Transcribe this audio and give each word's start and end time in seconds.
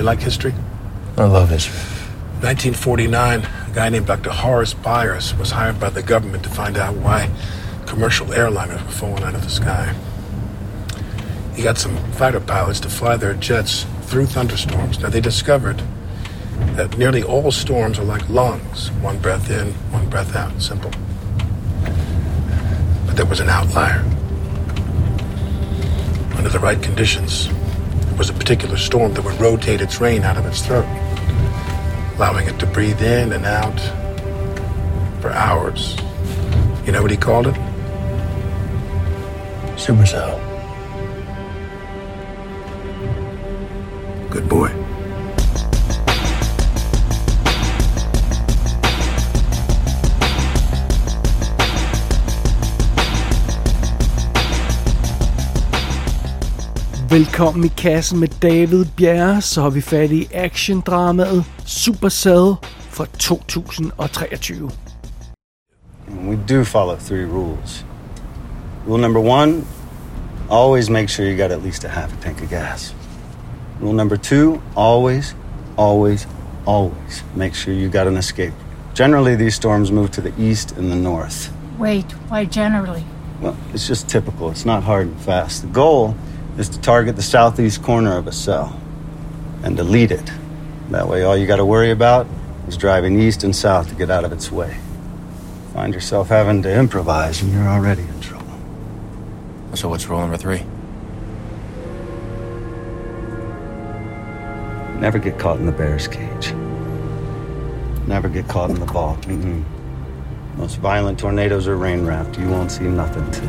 You 0.00 0.06
like 0.06 0.22
history? 0.22 0.54
I 1.18 1.24
love 1.24 1.50
history. 1.50 1.76
1949, 2.40 3.40
a 3.40 3.70
guy 3.74 3.90
named 3.90 4.06
Dr. 4.06 4.30
Horace 4.30 4.72
Byers 4.72 5.34
was 5.34 5.50
hired 5.50 5.78
by 5.78 5.90
the 5.90 6.02
government 6.02 6.42
to 6.44 6.48
find 6.48 6.78
out 6.78 6.96
why 6.96 7.28
commercial 7.84 8.26
airliners 8.28 8.82
were 8.82 8.92
falling 8.92 9.22
out 9.22 9.34
of 9.34 9.42
the 9.44 9.50
sky. 9.50 9.94
He 11.54 11.62
got 11.62 11.76
some 11.76 11.98
fighter 12.12 12.40
pilots 12.40 12.80
to 12.80 12.88
fly 12.88 13.18
their 13.18 13.34
jets 13.34 13.84
through 14.04 14.24
thunderstorms. 14.24 14.98
Now, 15.00 15.10
they 15.10 15.20
discovered 15.20 15.82
that 16.76 16.96
nearly 16.96 17.22
all 17.22 17.52
storms 17.52 17.98
are 17.98 18.04
like 18.04 18.26
lungs 18.30 18.90
one 19.02 19.18
breath 19.18 19.50
in, 19.50 19.74
one 19.92 20.08
breath 20.08 20.34
out. 20.34 20.62
Simple. 20.62 20.92
But 23.04 23.16
there 23.16 23.26
was 23.26 23.40
an 23.40 23.50
outlier. 23.50 24.00
Under 26.38 26.48
the 26.48 26.58
right 26.58 26.82
conditions, 26.82 27.50
was 28.20 28.28
a 28.28 28.34
particular 28.34 28.76
storm 28.76 29.14
that 29.14 29.24
would 29.24 29.40
rotate 29.40 29.80
its 29.80 29.98
rain 29.98 30.24
out 30.24 30.36
of 30.36 30.44
its 30.44 30.60
throat, 30.60 30.84
allowing 32.16 32.46
it 32.46 32.58
to 32.58 32.66
breathe 32.66 33.00
in 33.00 33.32
and 33.32 33.46
out 33.46 33.80
for 35.22 35.32
hours. 35.32 35.96
You 36.84 36.92
know 36.92 37.00
what 37.00 37.10
he 37.10 37.16
called 37.16 37.46
it? 37.46 37.54
Supercell. 39.76 40.49
Velkommen 57.10 57.64
i 57.64 57.68
kassen 57.68 58.20
med 58.20 58.28
David 58.42 58.86
Bjerre, 58.96 59.40
så 59.42 59.62
har 59.62 59.70
vi 59.70 59.80
fat 59.80 60.12
i 60.12 60.28
actiondramaet 60.34 61.44
Supercell 61.64 62.54
fra 62.90 63.06
2023. 63.18 64.70
We 66.08 66.38
do 66.48 66.64
follow 66.64 66.96
three 66.98 67.24
rules. 67.24 67.84
Rule 68.86 69.00
number 69.02 69.20
one 69.20 69.64
always 70.50 70.90
make 70.90 71.08
sure 71.08 71.26
you 71.26 71.36
got 71.36 71.50
at 71.50 71.64
least 71.64 71.84
a 71.84 71.88
half 71.88 72.12
a 72.12 72.16
tank 72.22 72.42
of 72.42 72.50
gas. 72.50 72.94
Rule 73.82 73.96
number 73.96 74.16
two 74.16 74.60
always, 74.76 75.34
always, 75.76 76.28
always 76.66 77.24
make 77.34 77.54
sure 77.54 77.74
you 77.74 77.88
got 77.88 78.06
an 78.06 78.16
escape. 78.16 78.54
Generally, 78.94 79.36
these 79.36 79.56
storms 79.56 79.90
move 79.90 80.10
to 80.10 80.20
the 80.20 80.32
east 80.38 80.78
and 80.78 80.92
the 80.92 80.96
north. 81.10 81.52
Wait, 81.78 82.12
why 82.28 82.44
generally? 82.44 83.04
Well, 83.40 83.56
it's 83.74 83.88
just 83.88 84.08
typical. 84.08 84.50
It's 84.50 84.64
not 84.64 84.82
hard 84.84 85.06
and 85.06 85.20
fast. 85.20 85.62
The 85.62 85.72
goal 85.72 86.14
is 86.60 86.68
to 86.68 86.80
target 86.80 87.16
the 87.16 87.22
southeast 87.22 87.82
corner 87.82 88.18
of 88.18 88.26
a 88.26 88.32
cell 88.32 88.78
and 89.62 89.78
delete 89.78 90.10
it. 90.10 90.30
That 90.90 91.08
way, 91.08 91.22
all 91.22 91.34
you 91.34 91.46
got 91.46 91.56
to 91.56 91.64
worry 91.64 91.90
about 91.90 92.26
is 92.68 92.76
driving 92.76 93.18
east 93.18 93.44
and 93.44 93.56
south 93.56 93.88
to 93.88 93.94
get 93.94 94.10
out 94.10 94.24
of 94.24 94.32
its 94.32 94.52
way. 94.52 94.78
Find 95.72 95.94
yourself 95.94 96.28
having 96.28 96.62
to 96.64 96.72
improvise, 96.72 97.40
and 97.40 97.50
you're 97.50 97.66
already 97.66 98.02
in 98.02 98.20
trouble. 98.20 98.58
So 99.74 99.88
what's 99.88 100.06
rule 100.06 100.20
number 100.20 100.36
three? 100.36 100.62
Never 105.00 105.18
get 105.18 105.38
caught 105.38 105.58
in 105.60 105.64
the 105.64 105.72
bear's 105.72 106.06
cage. 106.06 106.52
Never 108.06 108.28
get 108.28 108.48
caught 108.48 108.68
in 108.68 108.78
the 108.78 108.84
ball. 108.84 109.16
Mm-mm. 109.22 109.64
Most 110.58 110.76
violent 110.76 111.18
tornadoes 111.18 111.66
are 111.66 111.76
rain 111.76 112.04
wrapped. 112.04 112.38
You 112.38 112.50
won't 112.50 112.70
see 112.70 112.84
nothing 112.84 113.30
till 113.30 113.46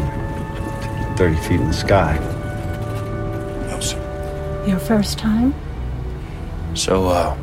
30 1.18 1.36
feet 1.42 1.59
in 1.59 1.68
the 1.68 1.73
sky. 1.73 2.31
Your 4.67 4.80
first 4.80 5.17
time? 5.17 5.54
So, 6.73 6.94
uh, 7.09 7.36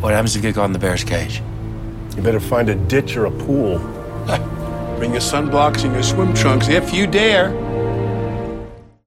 what 0.00 0.14
happens 0.14 0.36
if 0.36 0.42
you 0.42 0.48
get 0.48 0.54
caught 0.54 0.66
in 0.66 0.72
the 0.72 0.78
bear's 0.78 1.04
cage? 1.04 1.42
You 2.16 2.22
better 2.22 2.40
find 2.40 2.68
a 2.68 2.74
ditch 2.74 3.16
or 3.16 3.26
a 3.26 3.30
pool. 3.30 3.78
Bring 4.98 5.12
your 5.12 5.20
sunblocks 5.20 5.84
and 5.84 5.92
your 5.92 6.02
swim 6.02 6.34
trunks 6.34 6.68
if 6.68 6.94
you 6.94 7.06
dare. 7.06 7.50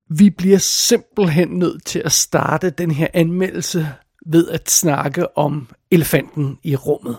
Vi 0.09 0.29
bliver 0.29 0.57
simpelthen 0.57 1.49
nødt 1.49 1.85
til 1.85 2.01
at 2.05 2.11
starte 2.11 2.69
den 2.69 2.91
her 2.91 3.07
anmeldelse 3.13 3.87
ved 4.25 4.49
at 4.49 4.69
snakke 4.71 5.37
om 5.37 5.67
elefanten 5.91 6.59
i 6.63 6.75
rummet. 6.75 7.17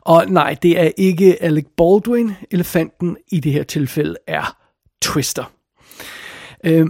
Og 0.00 0.26
nej, 0.28 0.56
det 0.62 0.80
er 0.80 0.90
ikke 0.96 1.42
Alec 1.42 1.66
Baldwin. 1.76 2.32
Elefanten 2.50 3.16
i 3.32 3.40
det 3.40 3.52
her 3.52 3.62
tilfælde 3.62 4.16
er 4.26 4.56
Twister. 5.02 5.52
Øh, 6.64 6.86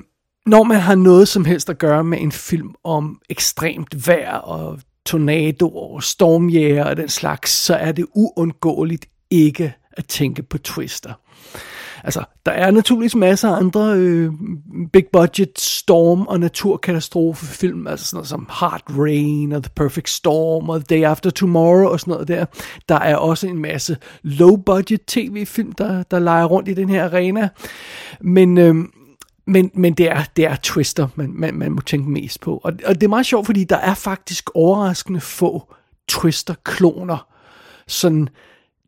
når 0.46 0.62
man 0.62 0.80
har 0.80 0.94
noget 0.94 1.28
som 1.28 1.44
helst 1.44 1.70
at 1.70 1.78
gøre 1.78 2.04
med 2.04 2.18
en 2.20 2.32
film 2.32 2.74
om 2.84 3.20
ekstremt 3.30 4.06
vejr 4.06 4.34
og 4.34 4.78
tornadoer 5.06 5.94
og 5.94 6.02
stormjæger 6.02 6.84
og 6.84 6.96
den 6.96 7.08
slags, 7.08 7.50
så 7.50 7.74
er 7.74 7.92
det 7.92 8.06
uundgåeligt 8.14 9.06
ikke 9.30 9.74
at 9.92 10.06
tænke 10.06 10.42
på 10.42 10.58
Twister. 10.58 11.12
Altså, 12.04 12.24
der 12.46 12.52
er 12.52 12.70
naturligvis 12.70 13.14
masser 13.14 13.48
af 13.48 13.56
andre 13.56 13.94
øh, 13.96 14.32
big 14.92 15.04
budget 15.12 15.60
storm- 15.60 16.26
og 16.26 16.40
naturkatastrofefilm, 16.40 17.86
altså 17.86 18.06
sådan 18.06 18.16
noget 18.16 18.28
som 18.28 18.46
Hard 18.50 18.82
Rain 18.98 19.52
og 19.52 19.62
The 19.62 19.72
Perfect 19.76 20.10
Storm 20.10 20.68
og 20.68 20.84
The 20.88 20.96
Day 20.96 21.04
After 21.04 21.30
Tomorrow 21.30 21.88
og 21.88 22.00
sådan 22.00 22.12
noget 22.12 22.28
der. 22.28 22.44
Der 22.88 22.98
er 22.98 23.16
også 23.16 23.46
en 23.46 23.58
masse 23.58 23.96
low 24.22 24.56
budget 24.56 25.00
tv-film, 25.06 25.72
der, 25.72 26.02
der 26.02 26.18
leger 26.18 26.44
rundt 26.44 26.68
i 26.68 26.74
den 26.74 26.88
her 26.88 27.04
arena. 27.04 27.48
Men... 28.20 28.58
Øh, 28.58 28.74
men, 29.46 29.70
men 29.74 29.94
det, 29.94 30.10
er, 30.10 30.24
det 30.36 30.44
er 30.44 30.56
Twister, 30.62 31.08
man, 31.14 31.32
man, 31.34 31.54
man 31.54 31.72
må 31.72 31.80
tænke 31.80 32.10
mest 32.10 32.40
på. 32.40 32.60
Og, 32.64 32.72
og 32.84 32.94
det 32.94 33.02
er 33.02 33.08
meget 33.08 33.26
sjovt, 33.26 33.46
fordi 33.46 33.64
der 33.64 33.76
er 33.76 33.94
faktisk 33.94 34.50
overraskende 34.54 35.20
få 35.20 35.74
Twister-kloner. 36.08 37.26
Sådan 37.86 38.28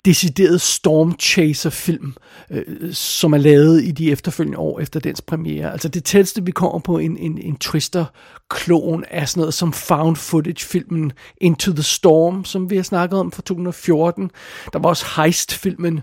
decideret 0.04 0.60
Storm 0.60 1.18
Chaser 1.18 1.70
film, 1.70 2.14
øh, 2.50 2.92
som 2.92 3.32
er 3.32 3.38
lavet 3.38 3.82
i 3.84 3.90
de 3.90 4.12
efterfølgende 4.12 4.58
år 4.58 4.80
efter 4.80 5.00
dens 5.00 5.22
premiere. 5.22 5.72
Altså 5.72 5.88
det 5.88 6.04
tætteste 6.04 6.44
vi 6.44 6.50
kommer 6.50 6.78
på 6.78 6.98
en, 6.98 7.16
en, 7.16 7.38
en 7.38 7.56
Twister-klon 7.56 9.04
er 9.10 9.24
sådan 9.24 9.40
noget 9.40 9.54
som 9.54 9.72
found 9.72 10.16
footage-filmen 10.16 11.12
Into 11.40 11.72
the 11.72 11.82
Storm, 11.82 12.44
som 12.44 12.70
vi 12.70 12.76
har 12.76 12.82
snakket 12.82 13.18
om 13.18 13.32
fra 13.32 13.42
2014. 13.42 14.30
Der 14.72 14.78
var 14.78 14.88
også 14.88 15.06
Heist-filmen 15.16 16.00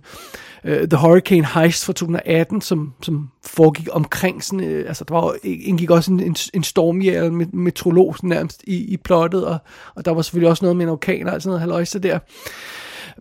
øh, 0.63 0.87
The 0.87 0.97
Hurricane 0.97 1.47
Heist 1.53 1.85
fra 1.85 1.93
2018, 1.93 2.61
som, 2.61 2.93
som 3.03 3.29
foregik 3.45 3.87
omkring 3.91 4.43
sådan, 4.43 4.63
øh, 4.63 4.87
altså 4.87 5.03
der 5.03 5.13
var, 5.13 5.35
indgik 5.43 5.89
også 5.89 6.11
en, 6.11 6.19
en, 6.19 6.35
en 6.53 6.63
stormjæl 6.63 7.33
med 7.33 7.45
metrolog 7.45 8.15
nærmest 8.23 8.63
i, 8.67 8.75
i 8.75 8.97
plottet, 8.97 9.45
og, 9.45 9.57
og 9.95 10.05
der 10.05 10.11
var 10.11 10.21
selvfølgelig 10.21 10.49
også 10.49 10.65
noget 10.65 10.77
med 10.77 10.85
en 10.85 10.91
orkan 10.91 11.27
og 11.27 11.41
sådan 11.41 11.49
noget 11.49 11.61
haløjse 11.61 11.99
der. 11.99 12.19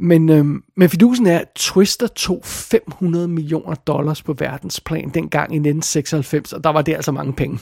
Men, 0.03 0.29
øh, 0.29 0.45
men 0.77 0.89
fidusen 0.89 1.27
er, 1.27 1.39
at 1.39 1.49
Twister 1.57 2.07
tog 2.07 2.41
500 2.45 3.29
millioner 3.29 3.75
dollars 3.75 4.23
på 4.23 4.33
verdensplan 4.33 5.11
dengang 5.15 5.53
i 5.53 5.59
1996, 5.59 6.53
og 6.53 6.65
der 6.65 6.71
var 6.71 6.83
det 6.83 6.95
altså 6.95 7.13
mange 7.13 7.33
penge. 7.33 7.59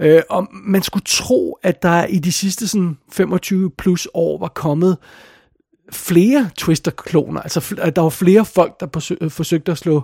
Øh, 0.00 0.22
og 0.30 0.48
man 0.52 0.82
skulle 0.82 1.04
tro, 1.06 1.58
at 1.62 1.82
der 1.82 2.06
i 2.06 2.18
de 2.18 2.32
sidste 2.32 2.68
sådan 2.68 2.98
25 3.12 3.70
plus 3.70 4.08
år 4.14 4.38
var 4.38 4.48
kommet 4.48 4.96
flere 5.92 6.50
Twister-kloner. 6.58 7.40
Altså, 7.40 7.74
at 7.78 7.96
der 7.96 8.02
var 8.02 8.08
flere 8.08 8.44
folk, 8.44 8.80
der 8.80 8.86
forsøg, 8.92 9.18
øh, 9.20 9.30
forsøgte 9.30 9.72
at 9.72 9.78
slå, 9.78 10.02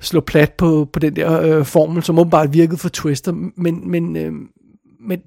slå 0.00 0.20
plat 0.20 0.52
på, 0.52 0.88
på 0.92 0.98
den 0.98 1.16
der 1.16 1.40
øh, 1.40 1.64
formel, 1.64 2.02
som 2.02 2.18
åbenbart 2.18 2.52
virkede 2.52 2.78
for 2.78 2.88
Twister. 2.88 3.32
Men, 3.56 3.90
men, 3.90 4.16
øh, 4.16 4.32
men 5.00 5.20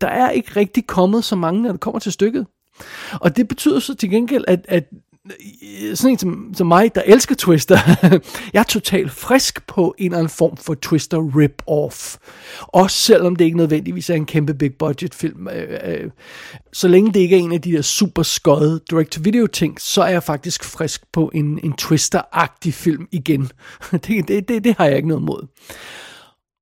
der 0.00 0.08
er 0.08 0.30
ikke 0.30 0.50
rigtig 0.56 0.86
kommet 0.86 1.24
så 1.24 1.36
mange, 1.36 1.62
når 1.62 1.72
det 1.72 1.80
kommer 1.80 1.98
til 1.98 2.12
stykket. 2.12 2.46
Og 3.12 3.36
det 3.36 3.48
betyder 3.48 3.78
så 3.78 3.94
til 3.94 4.10
gengæld, 4.10 4.44
at, 4.48 4.66
at 4.68 4.84
Øh, 5.62 5.96
sådan 5.96 6.10
en 6.10 6.18
som, 6.18 6.54
som 6.54 6.66
mig, 6.66 6.94
der 6.94 7.02
elsker 7.06 7.34
Twister, 7.34 7.78
jeg 8.52 8.60
er 8.60 8.62
totalt 8.62 9.10
frisk 9.10 9.66
på 9.66 9.94
en 9.98 10.04
eller 10.04 10.18
anden 10.18 10.30
form 10.30 10.56
for 10.56 10.74
Twister 10.74 11.18
rip-off. 11.18 12.16
Også 12.60 12.96
selvom 12.96 13.36
det 13.36 13.44
ikke 13.44 13.56
nødvendigvis 13.56 14.10
er 14.10 14.14
en 14.14 14.26
kæmpe 14.26 14.54
big 14.54 14.74
budget 14.78 15.14
film. 15.14 15.48
Øh, 15.48 15.78
øh, 15.84 16.10
så 16.72 16.88
længe 16.88 17.12
det 17.12 17.20
ikke 17.20 17.36
er 17.36 17.40
en 17.40 17.52
af 17.52 17.62
de 17.62 17.72
der 17.72 17.82
super 17.82 18.22
skøde 18.22 18.80
direct-to-video 18.90 19.46
ting, 19.46 19.80
så 19.80 20.02
er 20.02 20.10
jeg 20.10 20.22
faktisk 20.22 20.64
frisk 20.64 21.12
på 21.12 21.30
en, 21.34 21.60
en 21.64 21.74
Twister-agtig 21.82 22.72
film 22.72 23.08
igen. 23.12 23.50
det, 23.92 24.28
det, 24.28 24.48
det, 24.48 24.64
det 24.64 24.74
har 24.78 24.86
jeg 24.86 24.96
ikke 24.96 25.08
noget 25.08 25.24
mod. 25.24 25.46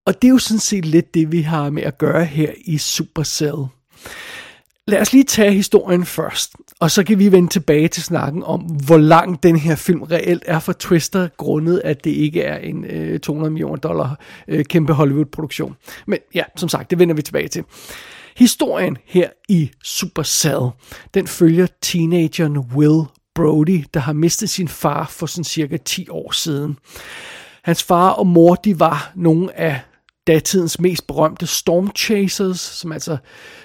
Og 0.06 0.22
det 0.22 0.28
er 0.28 0.32
jo 0.32 0.38
sådan 0.38 0.60
set 0.60 0.84
lidt 0.84 1.14
det, 1.14 1.32
vi 1.32 1.40
har 1.40 1.70
med 1.70 1.82
at 1.82 1.98
gøre 1.98 2.24
her 2.24 2.52
i 2.64 2.78
Supercell. 2.78 3.66
Lad 4.86 5.00
os 5.00 5.12
lige 5.12 5.24
tage 5.24 5.52
historien 5.52 6.04
først, 6.04 6.52
og 6.80 6.90
så 6.90 7.04
kan 7.04 7.18
vi 7.18 7.32
vende 7.32 7.48
tilbage 7.48 7.88
til 7.88 8.02
snakken 8.02 8.42
om, 8.42 8.60
hvor 8.60 8.96
lang 8.96 9.42
den 9.42 9.56
her 9.56 9.76
film 9.76 10.02
reelt 10.02 10.42
er 10.46 10.58
for 10.58 10.72
Twister, 10.72 11.28
grundet 11.36 11.82
at 11.84 12.04
det 12.04 12.10
ikke 12.10 12.42
er 12.42 12.56
en 12.58 12.84
øh, 12.84 13.20
200 13.20 13.50
millioner 13.50 13.76
dollar 13.76 14.20
øh, 14.48 14.64
kæmpe 14.64 14.92
Hollywood-produktion. 14.92 15.76
Men 16.06 16.18
ja, 16.34 16.42
som 16.56 16.68
sagt, 16.68 16.90
det 16.90 16.98
vender 16.98 17.14
vi 17.14 17.22
tilbage 17.22 17.48
til. 17.48 17.64
Historien 18.36 18.96
her 19.06 19.28
i 19.48 19.70
Supercell, 19.84 20.70
den 21.14 21.26
følger 21.26 21.66
teenageren 21.82 22.58
Will 22.58 23.02
Brody, 23.34 23.84
der 23.94 24.00
har 24.00 24.12
mistet 24.12 24.50
sin 24.50 24.68
far 24.68 25.06
for 25.10 25.26
sådan 25.26 25.44
cirka 25.44 25.76
10 25.76 26.08
år 26.08 26.32
siden. 26.32 26.78
Hans 27.62 27.82
far 27.82 28.10
og 28.10 28.26
mor, 28.26 28.54
de 28.54 28.80
var 28.80 29.12
nogle 29.14 29.58
af 29.58 29.80
datidens 30.26 30.80
mest 30.80 31.06
berømte 31.06 31.46
stormchasers, 31.46 32.60
som 32.60 32.92
altså 32.92 33.16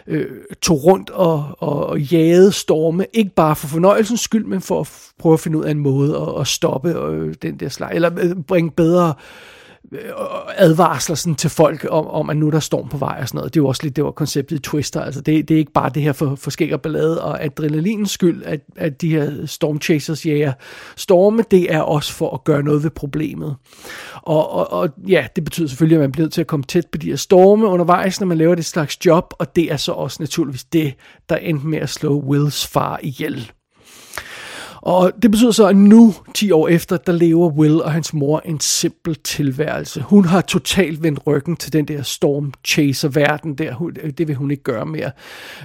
øh, 0.07 0.27
tog 0.61 0.83
rundt 0.83 1.09
og, 1.09 1.55
og, 1.59 1.85
og 1.85 2.01
jagede 2.01 2.51
storme, 2.51 3.05
ikke 3.13 3.31
bare 3.35 3.55
for 3.55 3.67
fornøjelsens 3.67 4.21
skyld, 4.21 4.45
men 4.45 4.61
for 4.61 4.81
at 4.81 4.89
prøve 5.19 5.33
at 5.33 5.39
finde 5.39 5.57
ud 5.57 5.63
af 5.63 5.71
en 5.71 5.79
måde 5.79 6.17
at, 6.17 6.41
at 6.41 6.47
stoppe 6.47 6.89
øh, 6.89 7.35
den 7.41 7.59
der 7.59 7.69
slag, 7.69 7.95
eller 7.95 8.11
øh, 8.17 8.35
bringe 8.47 8.71
bedre 8.71 9.07
øh, 9.07 9.58
advarsler 10.57 11.15
sådan 11.15 11.35
til 11.35 11.49
folk 11.49 11.87
om, 11.89 12.07
om, 12.07 12.29
at 12.29 12.37
nu 12.37 12.47
er 12.47 12.51
der 12.51 12.59
storm 12.59 12.89
på 12.89 12.97
vej 12.97 13.17
og 13.21 13.27
sådan 13.27 13.37
noget. 13.37 13.53
Det 13.53 13.59
er 13.59 13.63
jo 13.63 13.67
også 13.67 13.83
lidt, 13.83 13.95
det 13.95 14.03
var 14.03 14.11
konceptet 14.11 14.55
i 14.55 14.59
Twister. 14.59 15.01
Altså 15.01 15.21
det, 15.21 15.47
det 15.47 15.53
er 15.53 15.59
ikke 15.59 15.71
bare 15.71 15.91
det 15.93 16.03
her 16.03 16.13
for, 16.13 16.35
for 16.35 16.49
skæg 16.49 16.73
og 16.73 16.81
ballade 16.81 17.23
og 17.23 17.43
adrenalinens 17.43 18.11
skyld, 18.11 18.43
at, 18.43 18.59
at 18.75 19.01
de 19.01 19.09
her 19.09 19.45
stormchasers 19.45 20.25
jager 20.25 20.53
storme, 20.95 21.43
det 21.51 21.73
er 21.73 21.81
også 21.81 22.13
for 22.13 22.33
at 22.33 22.43
gøre 22.43 22.63
noget 22.63 22.83
ved 22.83 22.89
problemet. 22.89 23.55
Og, 24.15 24.51
og, 24.51 24.73
og 24.73 24.89
ja, 25.07 25.27
det 25.35 25.43
betyder 25.43 25.67
selvfølgelig, 25.67 25.95
at 25.95 26.01
man 26.01 26.11
bliver 26.11 26.25
nødt 26.25 26.33
til 26.33 26.41
at 26.41 26.47
komme 26.47 26.63
tæt 26.63 26.87
på 26.91 26.97
de 26.97 27.09
her 27.09 27.15
storme 27.15 27.67
undervejs, 27.67 28.19
når 28.19 28.27
man 28.27 28.37
laver 28.37 28.55
det 28.55 28.65
slags 28.65 29.05
job, 29.05 29.33
og 29.39 29.55
det 29.55 29.71
er 29.71 29.77
så 29.77 29.91
også 29.91 30.17
naturligvis 30.19 30.63
det, 30.63 30.93
der 31.29 31.35
endte 31.35 31.67
med 31.67 31.79
at 31.79 31.89
slå 31.89 32.19
Wills 32.19 32.67
far 32.67 32.99
ihjel. 33.03 33.51
Og 34.81 35.11
det 35.21 35.31
betyder 35.31 35.51
så, 35.51 35.67
at 35.67 35.75
nu, 35.75 36.13
10 36.33 36.51
år 36.51 36.67
efter, 36.67 36.97
der 36.97 37.11
lever 37.11 37.49
Will 37.49 37.81
og 37.81 37.91
hans 37.91 38.13
mor 38.13 38.41
en 38.45 38.59
simpel 38.59 39.15
tilværelse. 39.15 40.01
Hun 40.01 40.25
har 40.25 40.41
totalt 40.41 41.03
vendt 41.03 41.27
ryggen 41.27 41.55
til 41.55 41.73
den 41.73 41.85
der 41.85 42.01
storm 42.01 42.53
chaser 42.65 43.09
verden 43.09 43.55
der. 43.55 43.91
Øh, 44.03 44.11
det 44.11 44.27
vil 44.27 44.35
hun 44.35 44.51
ikke 44.51 44.63
gøre 44.63 44.85
mere. 44.85 45.11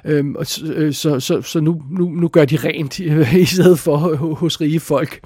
Øhm, 0.05 0.35
og 0.35 0.47
så, 0.47 0.65
øh, 0.65 0.95
så, 0.95 1.21
så, 1.21 1.43
så 1.43 1.61
nu, 1.61 1.83
nu, 1.91 2.09
nu 2.09 2.29
gør 2.29 2.45
de 2.45 2.57
rent 2.57 3.01
øh, 3.01 3.35
i 3.43 3.45
stedet 3.45 3.79
for 3.79 3.97
hos 4.35 4.61
rige 4.61 4.81
folk. 4.81 5.21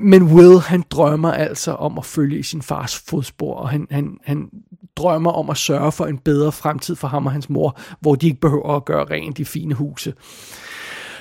Men 0.00 0.22
Will, 0.22 0.60
han 0.60 0.84
drømmer 0.90 1.32
altså 1.32 1.72
om 1.72 1.98
at 1.98 2.04
følge 2.04 2.38
i 2.38 2.42
sin 2.42 2.62
fars 2.62 2.98
fodspor, 3.08 3.54
og 3.54 3.68
han, 3.68 3.86
han, 3.90 4.18
han 4.24 4.48
drømmer 4.96 5.30
om 5.30 5.50
at 5.50 5.56
sørge 5.56 5.92
for 5.92 6.06
en 6.06 6.18
bedre 6.18 6.52
fremtid 6.52 6.96
for 6.96 7.08
ham 7.08 7.26
og 7.26 7.32
hans 7.32 7.48
mor, 7.50 7.80
hvor 8.00 8.14
de 8.14 8.26
ikke 8.26 8.40
behøver 8.40 8.76
at 8.76 8.84
gøre 8.84 9.04
rent 9.04 9.38
i 9.38 9.44
fine 9.44 9.74
huse. 9.74 10.14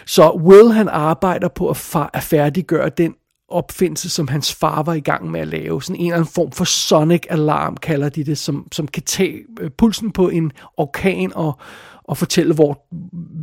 Så 0.06 0.32
Will 0.32 0.72
han 0.72 0.88
arbejder 0.88 1.48
på 1.48 1.70
at, 1.70 1.78
fa- 1.78 2.10
at 2.14 2.24
færdiggøre 2.24 2.90
den 2.90 3.16
opfindelse, 3.50 4.10
som 4.10 4.28
hans 4.28 4.54
far 4.54 4.84
var 4.84 4.94
i 4.94 5.00
gang 5.00 5.32
med 5.32 5.40
at 5.40 5.48
lave. 5.48 5.84
Sådan 5.84 5.96
en 5.96 6.06
eller 6.06 6.16
anden 6.16 6.32
form 6.34 6.52
for 6.52 6.64
sonic 6.64 7.26
alarm, 7.30 7.78
kalder 7.78 8.10
de 8.10 8.24
det, 8.24 8.38
som, 8.38 8.68
som 8.72 8.88
kan 8.88 9.04
tage 9.04 9.40
øh, 9.60 9.70
pulsen 9.78 10.12
på 10.12 10.30
en 10.30 10.52
orkan 10.78 11.32
og, 11.36 11.60
og 12.04 12.18
fortælle, 12.18 12.54
hvor, 12.54 12.86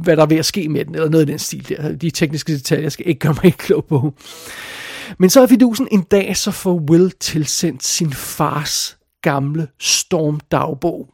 hvad 0.02 0.16
der 0.16 0.22
er 0.22 0.26
ved 0.26 0.36
at 0.36 0.44
ske 0.46 0.68
med 0.68 0.84
den, 0.84 0.94
eller 0.94 1.08
noget 1.08 1.28
i 1.28 1.30
den 1.30 1.38
stil 1.38 1.68
der. 1.68 1.92
De 1.96 2.10
tekniske 2.10 2.52
detaljer 2.52 2.88
skal 2.88 3.08
ikke 3.08 3.18
gøre 3.18 3.34
mig 3.34 3.44
ikke 3.44 3.58
klog 3.66 3.84
på. 3.84 4.14
Men 5.18 5.30
så 5.30 5.42
er 5.42 5.46
fidusen 5.46 5.88
en 5.90 6.02
dag, 6.02 6.36
så 6.36 6.50
får 6.50 6.74
Will 6.90 7.10
tilsendt 7.10 7.84
sin 7.84 8.12
fars 8.12 8.98
gamle 9.22 9.68
stormdagbog. 9.80 11.08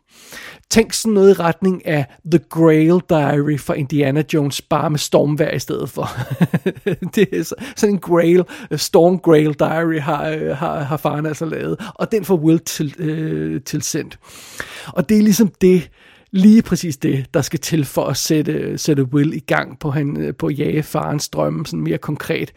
Tænk 0.70 0.92
sådan 0.92 1.12
noget 1.12 1.30
i 1.30 1.40
retning 1.40 1.86
af 1.86 2.06
The 2.30 2.40
Grail 2.50 3.00
Diary 3.08 3.58
fra 3.58 3.74
Indiana 3.74 4.22
Jones, 4.34 4.62
bare 4.62 4.90
med 4.90 4.98
stormvær 4.98 5.50
i 5.50 5.58
stedet 5.58 5.90
for. 5.90 6.08
det 7.14 7.28
er 7.32 7.54
sådan 7.76 7.94
en 7.94 7.98
Grail, 8.00 8.44
øh, 8.70 8.78
Storm 8.78 9.18
Grail 9.18 9.54
Diary 9.58 9.98
har, 9.98 10.28
øh, 10.28 10.56
har, 10.56 10.80
har 10.80 10.96
faren 10.96 11.26
altså 11.26 11.44
lavet, 11.44 11.76
og 11.94 12.12
den 12.12 12.24
får 12.24 12.36
Will 12.36 12.58
til, 12.58 12.94
øh, 12.98 13.62
tilsendt. 13.62 14.18
Og 14.86 15.08
det 15.08 15.18
er 15.18 15.22
ligesom 15.22 15.52
det, 15.60 15.90
lige 16.30 16.62
præcis 16.62 16.96
det, 16.96 17.26
der 17.34 17.42
skal 17.42 17.58
til 17.58 17.84
for 17.84 18.04
at 18.04 18.16
sætte, 18.16 18.78
sætte 18.78 19.04
Will 19.04 19.34
i 19.34 19.38
gang 19.38 19.78
på, 19.78 19.90
han, 19.90 20.16
øh, 20.16 20.34
på 20.34 20.46
at 20.46 20.58
jage 20.58 20.82
farens 20.82 21.28
drømme 21.28 21.66
sådan 21.66 21.80
mere 21.80 21.98
konkret. 21.98 22.52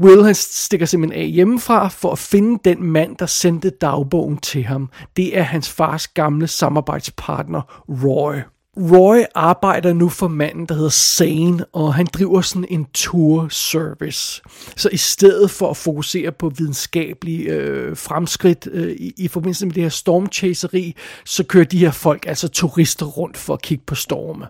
Will 0.00 0.24
han 0.24 0.34
stikker 0.34 0.86
simpelthen 0.86 1.22
af 1.22 1.28
hjemmefra 1.28 1.88
for 1.88 2.12
at 2.12 2.18
finde 2.18 2.58
den 2.64 2.82
mand, 2.82 3.16
der 3.16 3.26
sendte 3.26 3.70
dagbogen 3.70 4.36
til 4.36 4.64
ham. 4.64 4.90
Det 5.16 5.38
er 5.38 5.42
hans 5.42 5.68
fars 5.72 6.08
gamle 6.08 6.46
samarbejdspartner, 6.46 7.82
Roy. 7.88 8.55
Roy 8.76 9.18
arbejder 9.34 9.92
nu 9.92 10.08
for 10.08 10.28
manden, 10.28 10.66
der 10.66 10.74
hedder 10.74 10.88
Sane, 10.88 11.64
og 11.64 11.94
han 11.94 12.06
driver 12.06 12.40
sådan 12.40 12.66
en 12.70 12.86
tour 12.94 13.48
service. 13.50 14.42
Så 14.76 14.88
i 14.92 14.96
stedet 14.96 15.50
for 15.50 15.70
at 15.70 15.76
fokusere 15.76 16.32
på 16.32 16.48
videnskabelige 16.48 17.50
øh, 17.50 17.96
fremskridt 17.96 18.68
øh, 18.72 18.92
i, 18.92 19.12
i 19.16 19.28
forbindelse 19.28 19.66
med 19.66 19.74
det 19.74 19.82
her 19.82 19.90
stormchaseri, 19.90 20.94
så 21.24 21.44
kører 21.44 21.64
de 21.64 21.78
her 21.78 21.90
folk 21.90 22.24
altså 22.26 22.48
turister 22.48 23.06
rundt 23.06 23.36
for 23.36 23.54
at 23.54 23.62
kigge 23.62 23.84
på 23.86 23.94
storme. 23.94 24.46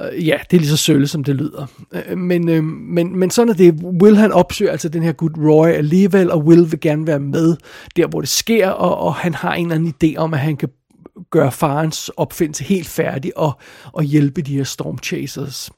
Øh, 0.00 0.26
ja, 0.26 0.38
det 0.50 0.56
er 0.56 0.60
lige 0.60 0.70
så 0.70 0.76
sølle, 0.76 1.06
som 1.06 1.24
det 1.24 1.36
lyder. 1.36 1.66
Øh, 1.92 2.18
men, 2.18 2.48
øh, 2.48 2.64
men, 2.64 3.18
men 3.18 3.30
sådan 3.30 3.48
er 3.48 3.54
det. 3.54 3.74
Will 4.02 4.16
han 4.16 4.32
opsøger 4.32 4.72
altså 4.72 4.88
den 4.88 5.02
her 5.02 5.12
good 5.12 5.38
Roy 5.38 5.68
alligevel, 5.68 6.30
og 6.30 6.44
Will 6.44 6.70
vil 6.70 6.80
gerne 6.80 7.06
være 7.06 7.20
med 7.20 7.56
der, 7.96 8.06
hvor 8.06 8.20
det 8.20 8.28
sker, 8.28 8.68
og, 8.68 8.98
og 8.98 9.14
han 9.14 9.34
har 9.34 9.54
en 9.54 9.72
eller 9.72 9.74
anden 9.74 9.94
idé 10.04 10.16
om, 10.16 10.34
at 10.34 10.40
han 10.40 10.56
kan 10.56 10.68
gøre 11.30 11.52
farens 11.52 12.08
opfindelse 12.08 12.64
helt 12.64 12.88
færdig 12.88 13.38
og, 13.38 13.52
og 13.92 14.02
hjælpe 14.02 14.42
de 14.42 14.56
her 14.56 14.64
storm 14.64 14.98
chasers. 14.98 15.70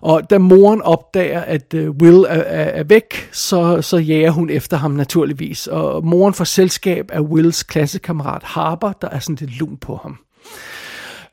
Og 0.00 0.30
da 0.30 0.38
moren 0.38 0.82
opdager, 0.82 1.40
at 1.40 1.74
øh, 1.74 1.90
Will 1.90 2.16
er, 2.16 2.26
er, 2.28 2.64
er 2.64 2.84
væk, 2.84 3.28
så, 3.32 3.82
så 3.82 3.96
jager 3.96 4.30
hun 4.30 4.50
efter 4.50 4.76
ham 4.76 4.90
naturligvis. 4.90 5.66
Og 5.66 6.06
moren 6.06 6.34
får 6.34 6.44
selskab 6.44 7.10
af 7.12 7.20
Wills 7.20 7.62
klassekammerat 7.62 8.42
Harper, 8.42 8.92
der 8.92 9.08
er 9.08 9.18
sådan 9.18 9.36
lidt 9.40 9.58
lun 9.58 9.76
på 9.76 9.96
ham. 9.96 10.18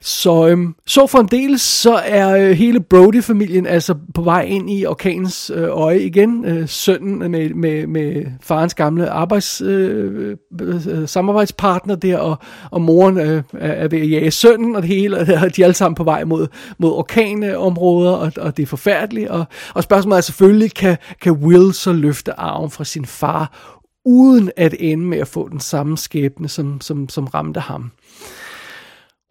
Så, 0.05 0.47
øhm, 0.47 0.75
så 0.87 1.07
fremdeles 1.07 1.61
så 1.61 1.93
er 1.93 2.37
øh, 2.37 2.51
hele 2.51 2.79
Brody-familien 2.79 3.65
altså 3.65 3.95
på 4.13 4.21
vej 4.21 4.41
ind 4.41 4.71
i 4.71 4.85
orkanens 4.85 5.51
øh, 5.55 5.67
øje 5.69 5.99
igen. 5.99 6.45
Øh, 6.45 6.69
sønnen 6.69 7.31
med, 7.31 7.49
med, 7.49 7.87
med 7.87 8.25
farens 8.41 8.73
gamle 8.73 9.09
arbejds, 9.09 9.61
øh, 9.61 10.37
øh, 10.61 11.07
samarbejdspartner 11.07 11.95
der, 11.95 12.17
og, 12.17 12.37
og 12.71 12.81
moren 12.81 13.17
øh, 13.17 13.43
er 13.53 13.87
ved 13.87 13.99
at 13.99 14.11
jage 14.11 14.31
sønnen, 14.31 14.75
og 14.75 14.81
det 14.81 14.89
hele, 14.89 15.17
og 15.43 15.55
de 15.55 15.61
er 15.61 15.65
alle 15.65 15.73
sammen 15.73 15.95
på 15.95 16.03
vej 16.03 16.23
mod, 16.23 16.47
mod 16.77 16.91
orkanområder, 16.91 18.11
og, 18.11 18.31
og 18.37 18.57
det 18.57 18.63
er 18.63 18.67
forfærdeligt. 18.67 19.29
Og, 19.29 19.45
og 19.73 19.83
spørgsmålet 19.83 20.17
er 20.17 20.21
selvfølgelig, 20.21 20.73
kan, 20.73 20.97
kan 21.21 21.31
Will 21.31 21.73
så 21.73 21.93
løfte 21.93 22.39
arven 22.39 22.71
fra 22.71 22.83
sin 22.83 23.05
far, 23.05 23.75
uden 24.05 24.51
at 24.57 24.75
ende 24.79 25.05
med 25.05 25.17
at 25.17 25.27
få 25.27 25.49
den 25.49 25.59
samme 25.59 25.97
skæbne, 25.97 26.49
som, 26.49 26.81
som, 26.81 27.09
som 27.09 27.25
ramte 27.25 27.59
ham. 27.59 27.91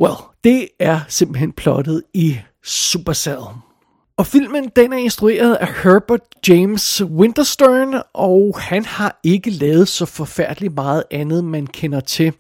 Well, 0.01 0.34
det 0.45 0.69
er 0.81 1.01
simpelthen 1.09 1.53
plottet 1.53 2.03
i 2.15 2.39
Supercell. 2.65 3.39
Og 4.17 4.27
filmen 4.27 4.71
den 4.77 4.93
er 4.93 4.97
instrueret 4.97 5.55
af 5.55 5.69
Herbert 5.83 6.21
James 6.49 7.03
Winterstern, 7.05 8.03
og 8.15 8.59
han 8.61 8.85
har 8.85 9.21
ikke 9.23 9.51
lavet 9.51 9.89
så 9.89 10.07
forfærdeligt 10.07 10.75
meget 10.75 11.05
andet, 11.11 11.45
man 11.45 11.67
kender 11.67 12.01
til. 12.01 12.33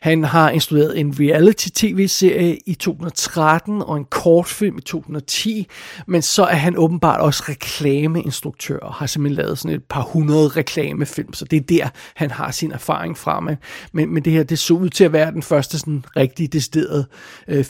Han 0.00 0.24
har 0.24 0.50
instrueret 0.50 1.00
en 1.00 1.14
reality-tv-serie 1.20 2.58
i 2.66 2.74
2013 2.74 3.82
og 3.82 3.96
en 3.96 4.04
kortfilm 4.04 4.78
i 4.78 4.80
2010, 4.80 5.66
men 6.06 6.22
så 6.22 6.44
er 6.44 6.54
han 6.54 6.76
åbenbart 6.76 7.20
også 7.20 7.44
reklameinstruktør 7.48 8.78
og 8.78 8.94
har 8.94 9.06
simpelthen 9.06 9.36
lavet 9.36 9.58
sådan 9.58 9.76
et 9.76 9.84
par 9.84 10.02
hundrede 10.02 10.48
reklamefilm, 10.48 11.32
så 11.32 11.44
det 11.44 11.56
er 11.56 11.60
der, 11.60 11.88
han 12.14 12.30
har 12.30 12.50
sin 12.50 12.72
erfaring 12.72 13.18
fra. 13.18 13.40
Men, 13.40 13.56
men, 13.92 14.14
men 14.14 14.24
det 14.24 14.32
her, 14.32 14.42
det 14.42 14.58
så 14.58 14.74
ud 14.74 14.88
til 14.88 15.04
at 15.04 15.12
være 15.12 15.32
den 15.32 15.42
første 15.42 15.78
sådan 15.78 16.04
rigtig 16.16 16.52
deciderede 16.52 17.06
øh, 17.48 17.64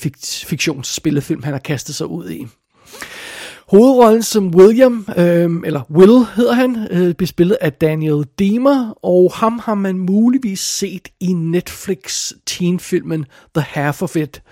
fiktionsspillefilm, 0.47 1.43
han 1.43 1.52
har 1.52 1.61
kastet 1.61 1.95
sig 1.95 2.07
ud 2.07 2.31
i. 2.31 2.47
Hovedrollen 3.69 4.23
som 4.23 4.55
William, 4.55 5.07
øh, 5.17 5.51
eller 5.65 5.83
Will 5.91 6.27
hedder 6.37 6.53
han, 6.53 6.89
øh, 6.91 7.15
bliver 7.15 7.27
spillet 7.27 7.57
af 7.61 7.73
Daniel 7.73 8.25
Deemer, 8.39 8.99
og 9.03 9.33
ham 9.35 9.61
har 9.65 9.75
man 9.75 9.99
muligvis 9.99 10.61
set 10.61 11.09
i 11.21 11.33
Netflix 11.33 12.33
teenfilmen 12.47 13.25
The 13.55 13.65
Half 13.69 14.03
of 14.03 14.17
It, 14.17 14.43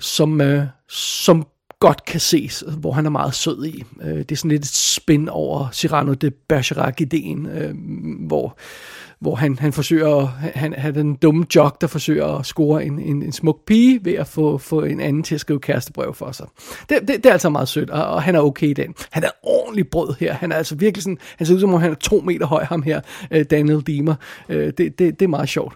som, 0.00 0.40
øh, 0.40 0.64
som 0.88 1.46
godt 1.80 2.04
kan 2.04 2.20
ses, 2.20 2.64
hvor 2.78 2.92
han 2.92 3.06
er 3.06 3.10
meget 3.10 3.34
sød 3.34 3.64
i. 3.64 3.84
Øh, 4.02 4.18
det 4.18 4.32
er 4.32 4.36
sådan 4.36 4.50
lidt 4.50 4.62
et 4.62 4.74
spin 4.74 5.28
over 5.28 5.68
Cyrano 5.72 6.12
de 6.12 6.30
Bergerac-ideen, 6.30 7.46
øh, 7.46 7.74
hvor 8.26 8.56
hvor 9.20 9.34
han, 9.34 9.58
han 9.58 9.72
forsøger, 9.72 10.26
han, 10.54 10.72
han 10.72 10.96
er 10.96 11.02
den 11.02 11.14
dumme 11.14 11.46
jock, 11.54 11.80
der 11.80 11.86
forsøger 11.86 12.38
at 12.38 12.46
score 12.46 12.84
en, 12.84 12.98
en, 12.98 13.22
en 13.22 13.32
smuk 13.32 13.60
pige 13.66 14.04
ved 14.04 14.12
at 14.12 14.26
få, 14.26 14.58
få 14.58 14.82
en 14.82 15.00
anden 15.00 15.22
til 15.22 15.34
at 15.34 15.40
skrive 15.40 15.60
kærestebrev 15.60 16.14
for 16.14 16.32
sig. 16.32 16.46
Det, 16.88 16.98
det, 17.00 17.08
det 17.08 17.26
er 17.26 17.32
altså 17.32 17.48
meget 17.48 17.68
sødt, 17.68 17.90
og, 17.90 18.06
og 18.06 18.22
han 18.22 18.34
er 18.34 18.40
okay 18.40 18.66
i 18.66 18.72
den. 18.72 18.94
Han 19.10 19.24
er 19.24 19.30
ordentlig 19.42 19.88
brød 19.88 20.14
her. 20.20 20.32
Han 20.34 20.52
er 20.52 20.56
altså 20.56 20.74
virkelig 20.74 21.02
sådan, 21.02 21.18
han 21.36 21.46
ser 21.46 21.54
ud 21.54 21.60
som 21.60 21.74
om 21.74 21.80
han 21.80 21.90
er 21.90 21.94
to 21.94 22.20
meter 22.20 22.46
høj, 22.46 22.64
ham 22.64 22.82
her, 22.82 23.00
øh, 23.30 23.44
Daniel 23.50 23.86
Deemer. 23.86 24.14
Øh, 24.48 24.66
det, 24.66 24.78
det, 24.78 24.98
det 24.98 25.22
er 25.22 25.28
meget 25.28 25.48
sjovt. 25.48 25.74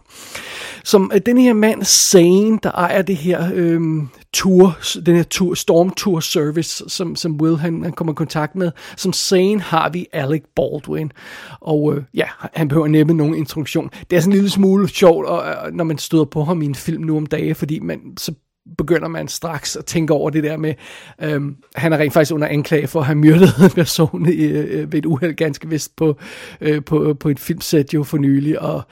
Som 0.84 1.10
øh, 1.14 1.20
den 1.26 1.38
her 1.38 1.52
mand, 1.52 1.84
Zane, 1.84 2.58
der 2.62 2.70
ejer 2.70 3.02
det 3.02 3.16
her 3.16 3.50
øh, 3.54 3.80
tour, 4.32 4.78
den 5.06 5.16
her 5.16 5.22
tour, 5.22 5.54
Storm 5.54 5.90
Tour 5.90 6.20
Service, 6.20 6.84
som, 6.88 7.16
som 7.16 7.40
Will 7.40 7.56
han, 7.56 7.82
han 7.82 7.92
kommer 7.92 8.12
i 8.12 8.14
kontakt 8.14 8.54
med. 8.54 8.70
Som 8.96 9.12
Zane 9.12 9.60
har 9.60 9.90
vi 9.90 10.06
Alec 10.12 10.42
Baldwin. 10.56 11.12
Og 11.60 11.94
øh, 11.96 12.02
ja, 12.14 12.26
han 12.54 12.68
behøver 12.68 12.88
næppe 12.88 13.14
nogen 13.14 13.34
introduktion. 13.34 13.90
Det 14.10 14.16
er 14.16 14.20
sådan 14.20 14.32
en 14.32 14.36
lille 14.36 14.50
smule 14.50 14.88
sjovt, 14.88 15.26
og, 15.26 15.44
øh, 15.48 15.74
når 15.74 15.84
man 15.84 15.98
støder 15.98 16.24
på 16.24 16.44
ham 16.44 16.62
i 16.62 16.66
en 16.66 16.74
film 16.74 17.02
nu 17.02 17.16
om 17.16 17.26
dage, 17.26 17.54
fordi 17.54 17.78
man 17.78 18.00
så 18.16 18.34
begynder 18.78 19.08
man 19.08 19.28
straks 19.28 19.76
at 19.76 19.84
tænke 19.84 20.12
over 20.12 20.30
det 20.30 20.44
der 20.44 20.56
med, 20.56 20.74
øhm, 21.22 21.56
han 21.74 21.92
er 21.92 21.98
rent 21.98 22.12
faktisk 22.12 22.34
under 22.34 22.48
anklage 22.48 22.86
for 22.86 23.00
at 23.00 23.06
have 23.06 23.18
myrdet 23.18 23.48
en 23.64 23.70
person 23.70 24.28
i, 24.28 24.44
øh, 24.44 24.80
øh 24.80 24.92
ved 24.92 24.98
et 24.98 25.06
uheld 25.06 25.34
ganske 25.34 25.68
vist 25.68 25.96
på, 25.96 26.16
øh, 26.60 26.84
på, 26.84 27.14
på 27.20 27.28
et 27.28 27.40
filmsæt 27.40 27.94
jo 27.94 28.02
for 28.02 28.18
nylig, 28.18 28.62
og 28.62 28.82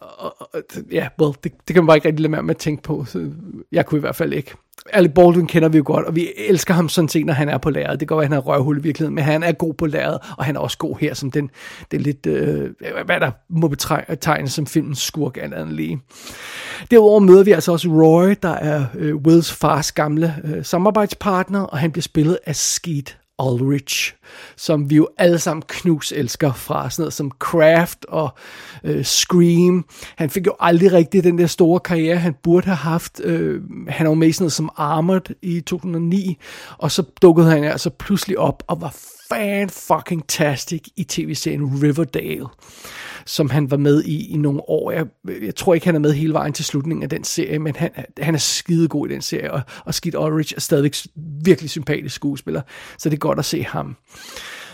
og, 0.00 0.36
og, 0.40 0.62
ja, 0.92 1.08
well, 1.20 1.34
det, 1.44 1.52
det 1.68 1.74
kan 1.74 1.82
man 1.82 1.86
bare 1.86 1.96
ikke 1.96 2.08
rigtig 2.08 2.20
lade 2.20 2.32
være 2.32 2.42
med 2.42 2.54
at 2.54 2.58
tænke 2.58 2.82
på. 2.82 3.04
Så 3.04 3.30
jeg 3.72 3.86
kunne 3.86 3.98
i 3.98 4.00
hvert 4.00 4.16
fald 4.16 4.32
ikke. 4.32 4.54
Alec 4.92 5.12
Baldwin 5.14 5.46
kender 5.46 5.68
vi 5.68 5.78
jo 5.78 5.84
godt, 5.86 6.06
og 6.06 6.16
vi 6.16 6.28
elsker 6.36 6.74
ham 6.74 6.88
sådan 6.88 7.08
set, 7.08 7.26
når 7.26 7.32
han 7.32 7.48
er 7.48 7.58
på 7.58 7.70
lærredet. 7.70 8.00
Det 8.00 8.08
går, 8.08 8.20
at 8.20 8.28
han 8.28 8.36
er 8.36 8.40
røvhul 8.40 8.78
i 8.78 8.82
virkeligheden, 8.82 9.14
men 9.14 9.24
han 9.24 9.42
er 9.42 9.52
god 9.52 9.74
på 9.74 9.86
lærredet, 9.86 10.18
og 10.38 10.44
han 10.44 10.56
er 10.56 10.60
også 10.60 10.78
god 10.78 10.96
her, 11.00 11.14
som 11.14 11.30
den, 11.30 11.50
den 11.90 12.00
lidt, 12.00 12.26
øh, 12.26 12.70
hvad 13.04 13.20
der 13.20 13.30
må 13.48 13.68
betegnes 13.68 14.52
som 14.52 14.66
filmens 14.66 14.98
skurk, 14.98 15.36
alt 15.36 15.54
andet 15.54 15.74
lige. 15.74 16.00
Derudover 16.90 17.20
møder 17.20 17.44
vi 17.44 17.52
altså 17.52 17.72
også 17.72 17.88
Roy, 17.88 18.34
der 18.42 18.54
er 18.54 18.84
øh, 18.94 19.16
Wills 19.16 19.52
fars 19.52 19.92
gamle 19.92 20.34
øh, 20.44 20.64
samarbejdspartner, 20.64 21.60
og 21.60 21.78
han 21.78 21.92
bliver 21.92 22.02
spillet 22.02 22.38
af 22.46 22.56
Skeet 22.56 23.19
Ulrich, 23.40 24.14
som 24.56 24.90
vi 24.90 24.96
jo 24.96 25.08
alle 25.18 25.38
sammen 25.38 25.62
knus 25.68 26.12
elsker 26.12 26.52
fra 26.52 26.90
sådan 26.90 27.02
noget 27.02 27.12
som 27.12 27.30
Craft 27.38 28.04
og 28.04 28.34
øh, 28.84 29.04
Scream. 29.04 29.84
Han 30.16 30.30
fik 30.30 30.46
jo 30.46 30.54
aldrig 30.60 30.92
rigtig 30.92 31.24
den 31.24 31.38
der 31.38 31.46
store 31.46 31.80
karriere, 31.80 32.16
han 32.16 32.34
burde 32.42 32.66
have 32.66 32.76
haft. 32.76 33.20
Øh, 33.24 33.62
han 33.88 34.08
var 34.08 34.14
med 34.14 34.28
i 34.28 34.32
sådan 34.32 34.44
noget 34.44 34.52
som 34.52 34.70
Armored 34.76 35.34
i 35.42 35.60
2009, 35.60 36.36
og 36.78 36.90
så 36.90 37.02
dukkede 37.22 37.50
han 37.50 37.64
altså 37.64 37.90
pludselig 37.90 38.38
op 38.38 38.62
og 38.66 38.80
var 38.80 38.94
fan-fucking-tastic 39.32 40.82
i 40.96 41.04
tv-serien 41.04 41.82
Riverdale 41.82 42.46
som 43.26 43.50
han 43.50 43.70
var 43.70 43.76
med 43.76 44.02
i 44.02 44.32
i 44.32 44.36
nogle 44.36 44.60
år. 44.68 44.90
Jeg, 44.90 45.06
jeg 45.42 45.54
tror 45.54 45.74
ikke, 45.74 45.86
han 45.86 45.94
er 45.94 45.98
med 45.98 46.12
hele 46.12 46.32
vejen 46.32 46.52
til 46.52 46.64
slutningen 46.64 47.02
af 47.02 47.08
den 47.08 47.24
serie, 47.24 47.58
men 47.58 47.76
han, 47.76 47.90
han 48.18 48.34
er 48.34 48.38
skidegod 48.38 49.08
i 49.08 49.12
den 49.12 49.22
serie, 49.22 49.52
og, 49.52 49.60
og 49.84 49.94
Skid 49.94 50.14
Ulrich 50.14 50.52
er 50.56 50.60
stadigvæk 50.60 50.94
virkelig 51.44 51.70
sympatisk 51.70 52.14
skuespiller, 52.14 52.60
så 52.98 53.08
det 53.08 53.16
er 53.16 53.18
godt 53.18 53.38
at 53.38 53.44
se 53.44 53.64
ham. 53.64 53.96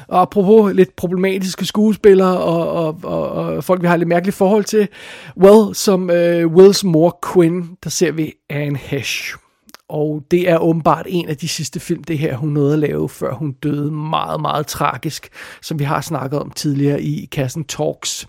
Og 0.09 0.21
apropos 0.21 0.75
lidt 0.75 0.97
problematiske 0.97 1.65
skuespillere 1.65 2.39
og, 2.39 2.73
og, 2.73 2.99
og, 3.03 3.31
og 3.31 3.65
folk, 3.65 3.83
vi 3.83 3.87
har 3.87 3.97
lidt 3.97 4.09
mærkeligt 4.09 4.37
forhold 4.37 4.65
til. 4.65 4.89
Well, 5.37 5.75
som 5.75 6.11
øh, 6.11 6.47
Wills 6.47 6.85
mor 6.85 7.19
Quinn, 7.33 7.71
der 7.85 7.91
ser 7.91 8.13
vi 8.13 8.33
Anne 8.51 8.79
Hesh. 8.79 9.35
Og 9.89 10.23
det 10.31 10.51
er 10.51 10.59
åbenbart 10.59 11.07
en 11.09 11.29
af 11.29 11.37
de 11.37 11.49
sidste 11.49 11.81
film, 11.81 12.05
det 12.05 12.19
her 12.19 12.37
hun 12.37 12.49
nåede 12.49 12.73
at 12.73 12.79
lave, 12.79 13.09
før 13.09 13.35
hun 13.35 13.53
døde 13.53 13.91
meget, 13.91 14.41
meget 14.41 14.67
tragisk, 14.67 15.29
som 15.63 15.79
vi 15.79 15.85
har 15.85 16.01
snakket 16.01 16.41
om 16.41 16.51
tidligere 16.51 17.03
i 17.03 17.29
Kassen 17.33 17.65
Talks. 17.65 18.29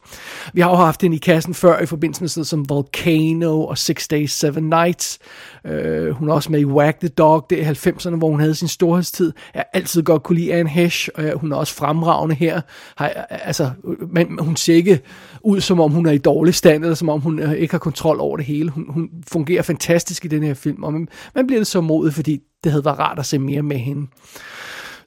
Vi 0.54 0.62
har 0.62 0.70
jo 0.70 0.76
haft 0.76 1.02
den 1.02 1.14
i 1.14 1.18
kassen 1.18 1.54
før 1.54 1.80
i 1.80 1.86
forbindelse 1.86 2.24
med 2.24 2.30
sådan 2.30 2.46
som 2.46 2.70
Volcano 2.70 3.66
og 3.66 3.78
Six 3.78 4.08
Days, 4.08 4.32
Seven 4.32 4.64
Nights. 4.64 5.20
Øh, 5.66 6.10
hun 6.10 6.30
er 6.30 6.34
også 6.34 6.52
med 6.52 6.60
i 6.60 6.66
Wag 6.66 6.94
the 7.00 7.08
Dog, 7.08 7.46
det 7.50 7.68
er 7.68 7.74
90'erne, 7.74 8.16
hvor 8.16 8.30
hun 8.30 8.40
havde 8.40 8.56
sin 8.56 8.68
storhedstid. 8.68 9.34
Jeg 9.54 9.60
har 9.60 9.80
altid 9.80 10.04
godt 10.04 10.24
kunne 10.24 10.40
lide 10.40 10.54
Anne 10.54 10.70
Hesh, 10.70 11.10
og 11.16 11.40
hun 11.40 11.52
er 11.52 11.56
også 11.56 11.74
fremragende 11.74 12.36
her. 12.36 12.62
Har, 12.98 13.08
altså, 13.30 13.72
men 14.10 14.40
hun 14.40 14.56
ser 14.56 14.76
ikke 14.76 15.00
ud, 15.42 15.62
som 15.62 15.80
om 15.80 15.92
hun 15.92 16.06
er 16.06 16.12
i 16.12 16.18
dårlig 16.18 16.56
stand, 16.56 16.84
eller 16.84 16.96
som 16.96 17.10
om 17.10 17.22
hun 17.22 17.40
øh, 17.40 17.54
ikke 17.54 17.74
har 17.74 17.80
kontrol 17.80 18.20
over 18.20 18.38
det 18.38 18.46
hele. 18.46 18.70
Hun, 18.70 18.86
hun 18.90 19.10
fungerer 19.28 19.62
fantastisk 19.62 20.26
i 20.26 20.28
den 20.28 20.44
her 20.44 20.54
film, 20.54 20.84
og 20.84 20.94
man, 20.94 21.08
man 21.36 21.47
bliver 21.48 21.60
det 21.60 21.68
så 21.68 21.82
modet, 21.82 22.14
fordi 22.14 22.40
det 22.64 22.72
havde 22.72 22.86
været 22.86 23.00
rart 23.00 23.20
at 23.20 23.26
se 23.26 23.40
mere 23.40 23.62
med 23.62 23.78
hende. 23.78 24.08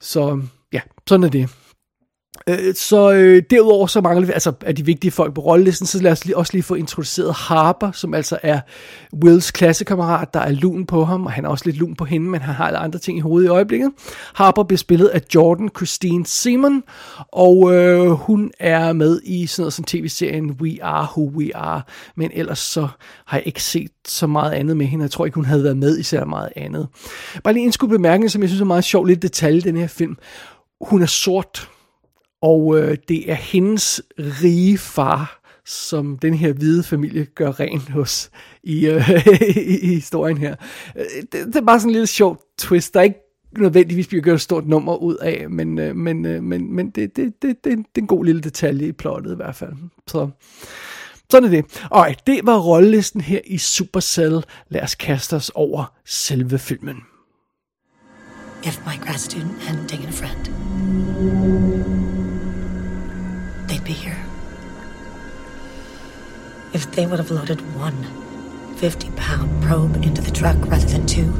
Så 0.01 0.43
ja, 0.73 0.81
sådan 1.09 1.25
er 1.25 1.29
det. 1.29 1.49
Øh, 2.47 2.75
så 2.75 3.13
øh, 3.13 3.43
derudover 3.51 3.87
så 3.87 4.01
mangler 4.01 4.27
vi, 4.27 4.33
altså 4.33 4.53
af 4.67 4.77
de 4.77 4.85
vigtige 4.85 5.11
folk 5.11 5.35
på 5.35 5.41
rollelisten, 5.41 5.87
så 5.87 6.03
lad 6.03 6.13
os 6.13 6.25
lige, 6.25 6.37
også 6.37 6.53
lige 6.53 6.63
få 6.63 6.75
introduceret 6.75 7.35
Harper, 7.35 7.93
som 7.93 8.15
altså 8.15 8.39
er 8.43 8.61
Wills 9.25 9.51
klassekammerat, 9.51 10.35
der 10.35 10.41
er 10.41 10.53
lun 10.53 10.87
på 10.87 11.05
ham, 11.05 11.27
og 11.27 11.33
han 11.33 11.45
er 11.45 11.49
også 11.49 11.65
lidt 11.67 11.77
lun 11.77 11.97
på 11.97 12.05
hende, 12.05 12.31
men 12.31 12.41
han 12.41 12.55
har 12.55 12.67
alle 12.67 12.79
andre 12.79 12.99
ting 12.99 13.19
i 13.19 13.21
hovedet 13.21 13.47
i 13.47 13.51
øjeblikket. 13.51 13.91
Harper 14.35 14.63
bliver 14.63 14.79
spillet 14.79 15.07
af 15.07 15.21
Jordan 15.35 15.69
Christine 15.77 16.27
Simon, 16.27 16.83
og 17.33 17.75
øh, 17.75 18.11
hun 18.11 18.51
er 18.61 18.93
med 18.93 19.21
i 19.25 19.47
sådan 19.47 19.63
noget 19.63 19.73
som 19.73 19.85
tv-serien 19.85 20.51
We 20.51 20.83
Are 20.83 21.09
Who 21.17 21.33
We 21.37 21.57
Are, 21.57 21.83
men 22.17 22.31
ellers 22.35 22.59
så 22.59 22.89
har 23.27 23.37
jeg 23.37 23.47
ikke 23.47 23.63
set 23.63 23.91
så 24.09 24.27
meget 24.27 24.53
andet 24.53 24.77
med 24.77 24.87
hende. 24.87 25.03
Jeg 25.03 25.11
tror 25.11 25.27
ikke, 25.27 25.35
hun 25.35 25.45
havde 25.45 25.65
været 25.65 25.77
med 25.77 25.99
i 25.99 26.03
så 26.03 26.25
meget 26.25 26.49
andet. 26.57 26.89
Bare 27.45 27.55
lige 27.55 27.65
en 27.65 27.73
skulle 27.73 27.91
bemærkning, 27.91 28.31
som 28.31 28.43
jeg 28.43 28.49
synes 28.49 28.61
er 28.61 28.65
meget 28.65 28.85
sjov, 28.85 29.05
lidt 29.05 29.23
detalje 29.23 29.59
i 29.59 29.61
den 29.61 29.77
her 29.77 29.87
film. 29.87 30.17
Hun 30.81 31.03
er 31.03 31.07
sort, 31.07 31.69
og 32.43 32.79
øh, 32.79 32.97
det 33.09 33.31
er 33.31 33.35
hendes 33.35 34.03
rige 34.19 34.79
far, 34.79 35.41
som 35.67 36.19
den 36.19 36.35
her 36.35 36.53
hvide 36.53 36.83
familie 36.83 37.25
gør 37.25 37.61
ren 37.61 37.81
hos 37.81 38.31
i, 38.63 38.87
øh, 38.87 39.11
i, 39.57 39.79
i 39.83 39.87
historien 39.87 40.39
her. 40.39 40.55
Øh, 40.97 41.05
det, 41.33 41.47
det 41.47 41.57
er 41.57 41.61
bare 41.67 41.81
sådan 41.81 41.91
en 41.91 41.93
lille 41.93 42.07
sjov 42.07 42.43
twist. 42.59 42.95
Der 42.95 43.01
er 43.01 43.05
ikke 43.05 43.21
nødvendigvis 43.59 44.07
bliver 44.07 44.23
gjort 44.23 44.35
et 44.35 44.41
stort 44.41 44.67
nummer 44.67 44.97
ud 44.97 45.17
af, 45.17 45.51
men, 45.51 45.79
øh, 45.79 45.97
men, 45.97 46.27
øh, 46.27 46.43
men, 46.43 46.75
men 46.75 46.91
det, 46.91 47.17
det, 47.17 47.43
det, 47.43 47.65
det, 47.65 47.65
det 47.65 47.79
er 47.79 48.01
en 48.01 48.07
god 48.07 48.25
lille 48.25 48.41
detalje 48.41 48.87
i 48.87 48.93
plottet 48.93 49.33
i 49.33 49.37
hvert 49.37 49.55
fald. 49.55 49.73
Så 50.07 50.29
sådan 51.31 51.49
er 51.49 51.51
det. 51.51 51.85
Og 51.91 52.15
det 52.27 52.41
var 52.43 52.59
rollelisten 52.59 53.21
her 53.21 53.41
i 53.47 53.59
Supercell. 53.59 54.45
Lad 54.69 54.83
os 54.83 54.95
kaste 54.95 55.35
os 55.37 55.51
over 55.55 55.93
selve 56.07 56.59
filmen. 56.59 56.97
If 58.65 58.79
my 58.87 59.07
grad 59.07 59.19
student 59.19 59.59
hadn't 59.63 59.89
taken 59.89 60.09
a 60.09 60.13
friend. 60.13 62.00
They'd 63.81 63.87
be 63.87 63.93
here. 63.93 64.19
If 66.73 66.93
they 66.93 67.07
would 67.07 67.19
have 67.19 67.31
loaded 67.31 67.61
one 67.75 68.07
50 68.77 69.11
pound 69.13 69.63
probe 69.63 69.97
into 69.97 70.21
the 70.21 70.31
truck 70.31 70.57
rather 70.67 70.87
than 70.87 71.07
two, 71.07 71.33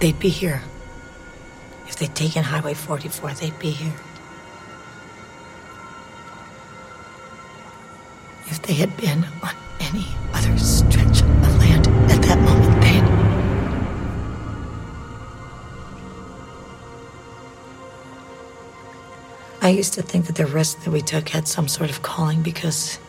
they'd 0.00 0.18
be 0.18 0.28
here. 0.28 0.62
If 1.88 1.96
they'd 1.96 2.14
taken 2.14 2.42
Highway 2.42 2.74
44, 2.74 3.34
they'd 3.34 3.58
be 3.58 3.70
here. 3.70 3.94
If 8.48 8.62
they 8.62 8.74
had 8.74 8.96
been 8.96 9.24
on 9.42 9.54
any 9.80 10.06
other 10.32 10.56
stretch 10.58 11.05
I 19.66 19.70
used 19.70 19.94
to 19.94 20.02
think 20.02 20.26
that 20.26 20.36
the 20.36 20.46
risk 20.46 20.84
that 20.84 20.92
we 20.92 21.00
took 21.00 21.30
had 21.30 21.48
some 21.48 21.66
sort 21.66 21.90
of 21.90 22.00
calling 22.00 22.40
because. 22.40 23.00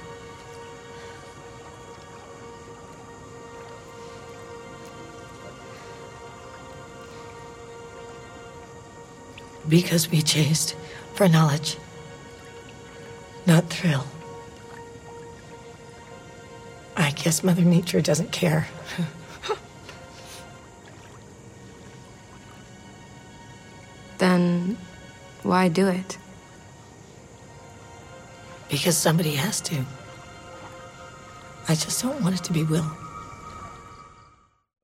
Because 9.69 10.09
we 10.09 10.23
chased 10.23 10.75
for 11.13 11.27
knowledge, 11.27 11.77
not 13.45 13.69
thrill. 13.69 14.07
I 16.95 17.11
guess 17.11 17.43
Mother 17.43 17.61
Nature 17.61 18.01
doesn't 18.01 18.31
care. 18.31 18.67
then 24.17 24.75
why 25.43 25.67
do 25.67 25.87
it? 25.87 26.17
Because 28.69 28.97
somebody 28.97 29.35
has 29.35 29.61
to. 29.61 29.75
I 31.69 31.73
just 31.73 32.03
don't 32.03 32.23
want 32.23 32.35
it 32.35 32.43
to 32.43 32.53
be 32.53 32.63
Will. 32.63 32.85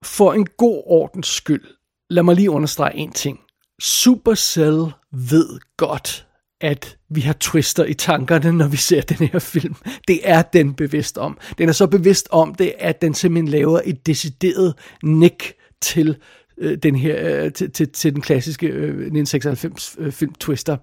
For 0.03 0.33
en 0.33 0.45
god 0.57 0.83
ordens 0.85 1.27
skyld, 1.27 1.65
lad 2.09 2.23
mig 2.23 2.35
lige 2.35 2.51
understrege 2.51 2.95
en 2.95 3.11
ting. 3.11 3.39
Supercell 3.81 4.93
ved 5.11 5.59
godt, 5.77 6.27
at 6.61 6.97
vi 7.09 7.21
har 7.21 7.33
twister 7.39 7.85
i 7.85 7.93
tankerne, 7.93 8.51
når 8.51 8.67
vi 8.67 8.77
ser 8.77 9.01
den 9.01 9.27
her 9.27 9.39
film. 9.39 9.75
Det 10.07 10.19
er 10.23 10.41
den 10.41 10.73
bevidst 10.73 11.17
om. 11.17 11.37
Den 11.57 11.69
er 11.69 11.73
så 11.73 11.87
bevidst 11.87 12.27
om 12.31 12.55
det, 12.55 12.73
at 12.79 13.01
den 13.01 13.13
simpelthen 13.13 13.47
laver 13.47 13.81
et 13.85 14.05
decideret 14.05 14.75
nick 15.03 15.53
til 15.81 16.17
øh, 16.63 16.77
den 16.77 16.96
her, 16.96 17.43
øh, 17.43 17.51
til, 17.51 17.72
til, 17.72 17.89
til 17.89 18.13
den 18.13 18.22
klassiske 18.22 18.67
øh, 18.67 19.08
1996-film 19.08 20.32
øh, 20.32 20.36
Twister. 20.39 20.77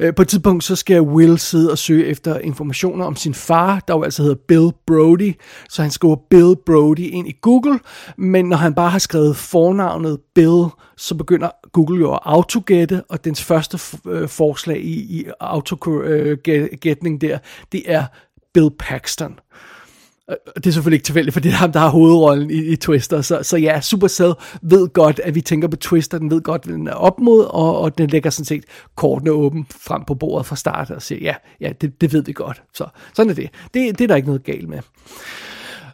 Øh, 0.00 0.14
på 0.14 0.22
et 0.22 0.28
tidspunkt 0.28 0.64
så 0.64 0.76
skal 0.76 1.00
Will 1.00 1.38
sidde 1.38 1.70
og 1.70 1.78
søge 1.78 2.06
efter 2.06 2.38
informationer 2.38 3.04
om 3.04 3.16
sin 3.16 3.34
far, 3.34 3.82
der 3.88 3.94
jo 3.94 4.02
altså 4.02 4.22
hedder 4.22 4.36
Bill 4.48 4.70
Brody, 4.86 5.34
så 5.68 5.82
han 5.82 5.90
skriver 5.90 6.16
Bill 6.30 6.54
Brody 6.66 7.10
ind 7.10 7.28
i 7.28 7.36
Google, 7.40 7.78
men 8.18 8.44
når 8.44 8.56
han 8.56 8.74
bare 8.74 8.90
har 8.90 8.98
skrevet 8.98 9.36
fornavnet 9.36 10.18
Bill, 10.34 10.64
så 10.96 11.14
begynder 11.14 11.50
Google 11.72 12.00
jo 12.00 12.12
at 12.12 12.20
autogætte, 12.22 13.02
og 13.08 13.24
dens 13.24 13.44
første 13.44 13.78
øh, 14.06 14.28
forslag 14.28 14.80
i, 14.84 15.20
i 15.20 15.24
autogætning 15.40 17.24
øh, 17.24 17.30
der, 17.30 17.38
det 17.72 17.82
er 17.86 18.04
Bill 18.54 18.70
Paxton. 18.78 19.38
Det 20.54 20.66
er 20.66 20.70
selvfølgelig 20.70 20.96
ikke 20.96 21.04
tilfældigt, 21.04 21.32
for 21.32 21.40
det 21.40 21.48
er 21.48 21.56
ham, 21.56 21.72
der 21.72 21.80
har 21.80 21.88
hovedrollen 21.88 22.50
i, 22.50 22.54
i 22.54 22.76
Twister. 22.76 23.22
Så, 23.22 23.42
så 23.42 23.56
ja, 23.56 23.80
Supercell 23.80 24.32
ved 24.62 24.88
godt, 24.88 25.20
at 25.24 25.34
vi 25.34 25.40
tænker 25.40 25.68
på 25.68 25.76
Twister. 25.76 26.18
Den 26.18 26.30
ved 26.30 26.40
godt, 26.40 26.64
hvad 26.64 26.74
den 26.74 26.88
er 26.88 26.92
op 26.92 27.20
mod, 27.20 27.44
og, 27.44 27.80
og 27.80 27.98
den 27.98 28.10
lægger 28.10 28.30
sådan 28.30 28.44
set 28.44 28.64
kortene 28.96 29.30
åben 29.30 29.66
frem 29.70 30.04
på 30.04 30.14
bordet 30.14 30.46
fra 30.46 30.56
start 30.56 30.90
og 30.90 31.02
siger, 31.02 31.18
ja, 31.22 31.34
ja 31.60 31.72
det, 31.80 32.00
det 32.00 32.12
ved 32.12 32.22
vi 32.22 32.32
godt. 32.32 32.62
Så 32.74 32.86
sådan 33.14 33.30
er 33.30 33.34
det. 33.34 33.50
det. 33.74 33.98
Det 33.98 34.04
er 34.04 34.08
der 34.08 34.16
ikke 34.16 34.28
noget 34.28 34.44
galt 34.44 34.68
med. 34.68 34.78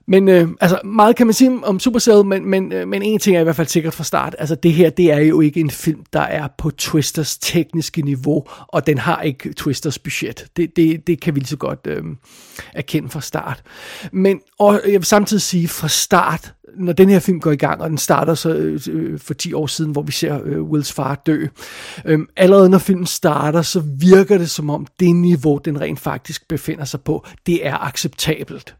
Men 0.06 0.28
øh, 0.28 0.48
altså, 0.60 0.80
meget 0.84 1.16
kan 1.16 1.26
man 1.26 1.34
sige 1.34 1.60
om 1.64 1.80
Supercell, 1.80 2.24
men, 2.24 2.46
men, 2.46 2.72
øh, 2.72 2.88
men 2.88 3.02
en 3.02 3.18
ting 3.18 3.36
er 3.36 3.40
i 3.40 3.44
hvert 3.44 3.56
fald 3.56 3.66
sikkert 3.66 3.94
fra 3.94 4.04
start. 4.04 4.36
Altså, 4.38 4.54
det 4.54 4.72
her, 4.72 4.90
det 4.90 5.12
er 5.12 5.18
jo 5.18 5.40
ikke 5.40 5.60
en 5.60 5.70
film, 5.70 6.04
der 6.12 6.20
er 6.20 6.48
på 6.58 6.70
Twisters 6.70 7.38
tekniske 7.38 8.02
niveau, 8.02 8.44
og 8.68 8.86
den 8.86 8.98
har 8.98 9.22
ikke 9.22 9.52
Twisters 9.52 9.98
budget. 9.98 10.46
Det, 10.56 10.76
det, 10.76 11.06
det 11.06 11.20
kan 11.20 11.34
vi 11.34 11.40
lige 11.40 11.48
så 11.48 11.56
godt 11.56 11.80
øh, 11.86 12.02
erkende 12.74 13.08
fra 13.08 13.20
start. 13.20 13.62
Men 14.12 14.40
og 14.58 14.80
jeg 14.84 14.92
vil 14.92 15.04
samtidig 15.04 15.42
sige, 15.42 15.68
fra 15.68 15.88
start, 15.88 16.54
når 16.76 16.92
den 16.92 17.08
her 17.08 17.18
film 17.18 17.40
går 17.40 17.52
i 17.52 17.56
gang, 17.56 17.82
og 17.82 17.90
den 17.90 17.98
starter 17.98 18.34
så 18.34 18.54
øh, 18.54 18.80
øh 18.90 19.18
for 19.18 19.34
10 19.34 19.52
år 19.52 19.66
siden, 19.66 19.92
hvor 19.92 20.02
vi 20.02 20.12
ser 20.12 20.40
øh, 20.44 20.62
Wills 20.62 20.92
far 20.92 21.22
dø, 21.26 21.46
øh, 22.04 22.20
allerede 22.36 22.68
når 22.68 22.78
filmen 22.78 23.06
starter, 23.06 23.62
så 23.62 23.82
virker 24.00 24.38
det 24.38 24.50
som 24.50 24.70
om 24.70 24.86
det 25.00 25.16
niveau, 25.16 25.58
den 25.64 25.80
rent 25.80 26.00
faktisk 26.00 26.48
befinder 26.48 26.84
sig 26.84 27.00
på, 27.00 27.26
det 27.46 27.66
er 27.66 27.86
acceptabelt. 27.86 28.76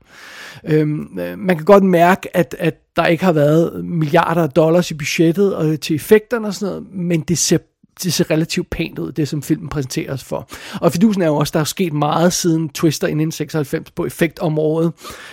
Øhm, 0.65 1.19
øh, 1.19 1.39
man 1.39 1.57
kan 1.57 1.65
godt 1.65 1.85
mærke, 1.85 2.37
at, 2.37 2.57
at 2.59 2.75
der 2.97 3.07
ikke 3.07 3.25
har 3.25 3.33
været 3.33 3.85
milliarder 3.85 4.43
af 4.43 4.51
dollars 4.51 4.91
i 4.91 4.95
budgettet 4.95 5.55
og 5.55 5.81
til 5.81 5.97
effekterne 5.97 6.47
og 6.47 6.55
sådan 6.55 6.75
noget, 6.75 6.95
men 6.95 7.21
det 7.21 7.39
ser 7.39 7.59
det 8.03 8.13
ser 8.13 8.31
relativt 8.31 8.71
pænt 8.71 8.99
ud, 8.99 9.13
det 9.13 9.29
som 9.29 9.43
filmen 9.43 9.69
præsenteres 9.69 10.25
for. 10.25 10.49
Og 10.81 10.93
fidusen 10.93 11.23
er 11.23 11.27
jo 11.27 11.37
også, 11.37 11.51
der 11.55 11.61
er 11.61 11.65
sket 11.65 11.93
meget 11.93 12.33
siden 12.33 12.69
Twister 12.69 13.07
i 13.07 13.11
1996 13.11 13.91
på 13.91 14.07
effektområdet. 14.07 14.93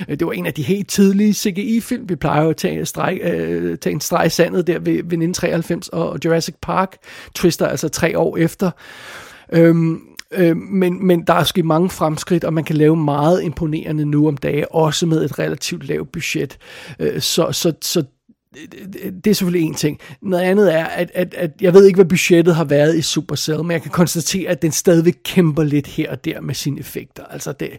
Øh, 0.10 0.20
det 0.20 0.28
var 0.28 0.34
en 0.34 0.46
af 0.46 0.54
de 0.54 0.64
helt 0.64 0.90
tidlige 0.90 1.34
CGI-film. 1.34 2.10
Vi 2.10 2.16
plejer 2.16 2.44
jo 2.44 2.50
at 2.50 2.58
tage, 2.58 2.86
streg, 2.86 3.20
øh, 3.24 3.78
tage 3.78 3.94
en 3.94 4.02
streg 4.02 4.26
i 4.26 4.30
sandet 4.30 4.68
der 4.68 4.80
ved, 4.80 4.86
ved 4.86 4.98
1993 4.98 5.88
og 5.88 6.20
Jurassic 6.26 6.56
Park. 6.62 6.98
Twister 7.36 7.68
altså 7.68 7.90
tre 7.90 8.18
år 8.18 8.38
efter. 8.38 8.72
Øhm, 9.54 10.02
Øh, 10.34 10.58
men, 10.58 11.08
men 11.08 11.24
der 11.28 11.34
er 11.34 11.44
sket 11.44 11.66
mange 11.66 11.90
fremskridt, 11.90 12.44
og 12.44 12.54
man 12.54 12.64
kan 12.64 12.76
lave 12.76 12.96
meget 12.96 13.44
imponerende 13.44 14.06
nu 14.06 14.28
om 14.28 14.38
dagen, 14.38 14.66
også 14.72 15.06
med 15.06 15.26
et 15.26 15.40
relativt 15.40 15.88
lavt 15.88 16.12
budget. 16.12 16.58
Øh, 17.00 17.22
så, 17.22 17.52
så, 17.52 17.74
så 17.82 18.04
det 19.24 19.28
er 19.28 19.34
selvfølgelig 19.34 19.68
en 19.68 19.74
ting. 19.74 20.00
Noget 20.22 20.44
andet 20.44 20.74
er, 20.74 20.86
at, 20.86 21.12
at, 21.14 21.34
at 21.34 21.52
jeg 21.62 21.74
ved 21.74 21.86
ikke, 21.86 21.98
hvad 21.98 22.06
budgettet 22.06 22.56
har 22.56 22.64
været 22.64 22.98
i 22.98 23.02
Supercell, 23.02 23.64
men 23.64 23.72
jeg 23.72 23.82
kan 23.82 23.92
konstatere, 23.92 24.50
at 24.50 24.62
den 24.62 24.72
stadigvæk 24.72 25.18
kæmper 25.24 25.64
lidt 25.64 25.88
her 25.88 26.12
og 26.12 26.26
der 26.26 26.42
med 26.42 26.56
sine 26.56 26.80
effekter. 26.80 27.24
Altså 27.24 27.52
det, 27.52 27.70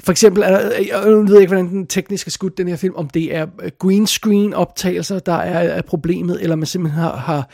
for 0.00 0.12
eksempel, 0.12 0.42
er 0.42 0.50
der, 0.50 0.70
jeg 0.70 1.12
ved 1.28 1.40
ikke, 1.40 1.48
hvordan 1.48 1.68
den 1.68 1.86
tekniske 1.86 2.30
skud 2.30 2.50
den 2.50 2.68
her 2.68 2.76
film, 2.76 2.94
om 2.96 3.08
det 3.08 3.34
er 3.34 3.46
green 3.78 4.06
screen 4.06 4.54
optagelser, 4.54 5.18
der 5.18 5.32
er, 5.32 5.58
er 5.58 5.82
problemet, 5.82 6.42
eller 6.42 6.56
man 6.56 6.66
simpelthen 6.66 7.02
har, 7.02 7.16
har 7.16 7.48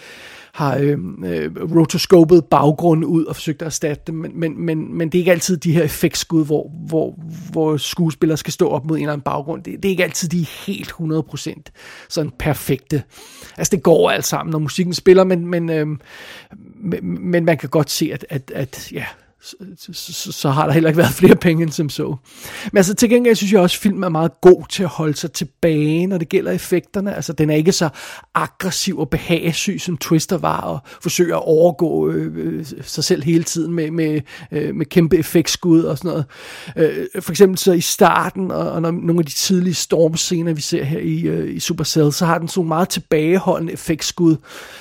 har 0.59 0.77
øh, 0.77 0.99
øh, 1.25 1.51
rotoscopet 1.77 2.45
baggrund 2.45 3.05
ud 3.05 3.25
og 3.25 3.37
forsøgt 3.37 3.63
at 3.63 3.67
erstatte 3.67 4.03
dem, 4.07 4.15
men, 4.15 4.41
men, 4.41 4.61
men, 4.61 4.99
men 4.99 5.09
det 5.09 5.19
er 5.19 5.21
ikke 5.21 5.31
altid 5.31 5.57
de 5.57 5.73
her 5.73 5.83
effektskud, 5.83 6.45
hvor, 6.45 6.71
hvor, 6.89 7.19
hvor 7.53 7.77
skuespillere 7.77 8.37
skal 8.37 8.53
stå 8.53 8.69
op 8.69 8.85
mod 8.85 8.97
en 8.97 9.03
eller 9.03 9.13
anden 9.13 9.25
baggrund. 9.25 9.63
Det, 9.63 9.83
det 9.83 9.85
er 9.89 9.91
ikke 9.91 10.05
altid 10.05 10.29
de 10.29 10.47
helt 10.67 10.93
100% 10.93 11.63
sådan 12.09 12.33
perfekte. 12.39 13.03
Altså 13.57 13.71
det 13.71 13.83
går 13.83 14.11
alt 14.11 14.25
sammen, 14.25 14.51
når 14.51 14.59
musikken 14.59 14.95
spiller, 14.95 15.25
men, 15.25 15.47
men, 15.47 15.71
øh, 15.71 15.87
men, 16.77 17.31
men 17.31 17.45
man 17.45 17.59
kan 17.59 17.69
godt 17.69 17.91
se, 17.91 18.11
at, 18.13 18.27
at, 18.31 18.53
at 18.55 18.93
ja, 18.93 19.05
så, 19.41 19.57
så, 19.93 20.33
så 20.33 20.51
har 20.51 20.67
der 20.67 20.73
heller 20.73 20.89
ikke 20.89 20.99
været 20.99 21.15
flere 21.15 21.37
penge 21.37 21.63
end 21.63 21.71
som 21.71 21.89
så. 21.89 22.17
Men 22.73 22.77
altså 22.77 22.95
til 22.95 23.11
gengæld 23.11 23.37
synes 23.37 23.53
jeg 23.53 23.61
også, 23.61 23.77
at 23.77 23.83
filmen 23.83 24.05
er 24.05 24.09
meget 24.09 24.41
god 24.41 24.65
til 24.71 24.83
at 24.83 24.89
holde 24.89 25.17
sig 25.17 25.33
tilbage, 25.33 26.07
når 26.07 26.19
det 26.19 26.29
gælder 26.29 26.53
effekterne. 26.53 27.15
Altså 27.15 27.33
den 27.33 27.51
er 27.51 27.55
ikke 27.55 27.73
så 27.73 27.89
aggressiv 28.35 28.99
og 28.99 29.11
behagesyg, 29.11 29.81
som 29.81 29.97
Twister 29.97 30.39
var, 30.39 30.61
og 30.61 30.79
forsøger 31.03 31.37
at 31.37 31.43
overgå 31.45 32.11
øh, 32.11 32.67
sig 32.83 33.05
selv 33.05 33.25
hele 33.25 33.45
tiden 33.45 33.75
med, 33.75 33.91
med, 33.91 34.21
øh, 34.53 34.75
med 34.75 34.87
kæmpe 34.87 35.19
effektskud 35.19 35.83
og 35.83 35.99
sådan 35.99 36.09
noget. 36.09 36.25
Øh, 36.77 37.23
for 37.23 37.33
eksempel 37.33 37.59
så 37.59 37.73
i 37.73 37.81
starten, 37.81 38.51
og, 38.51 38.71
og 38.71 38.83
når 38.83 38.91
nogle 38.91 39.19
af 39.19 39.25
de 39.25 39.33
tidlige 39.33 39.75
stormscener, 39.75 40.53
vi 40.53 40.61
ser 40.61 40.85
her 40.85 41.01
i, 41.01 41.21
øh, 41.21 41.57
i 41.57 41.61
Supercell, 41.61 42.13
så 42.13 42.27
har 42.27 42.39
den 42.39 42.49
sådan 42.49 42.69
meget 42.69 42.89
tilbageholdende 42.89 43.73
effektskud, 43.73 44.37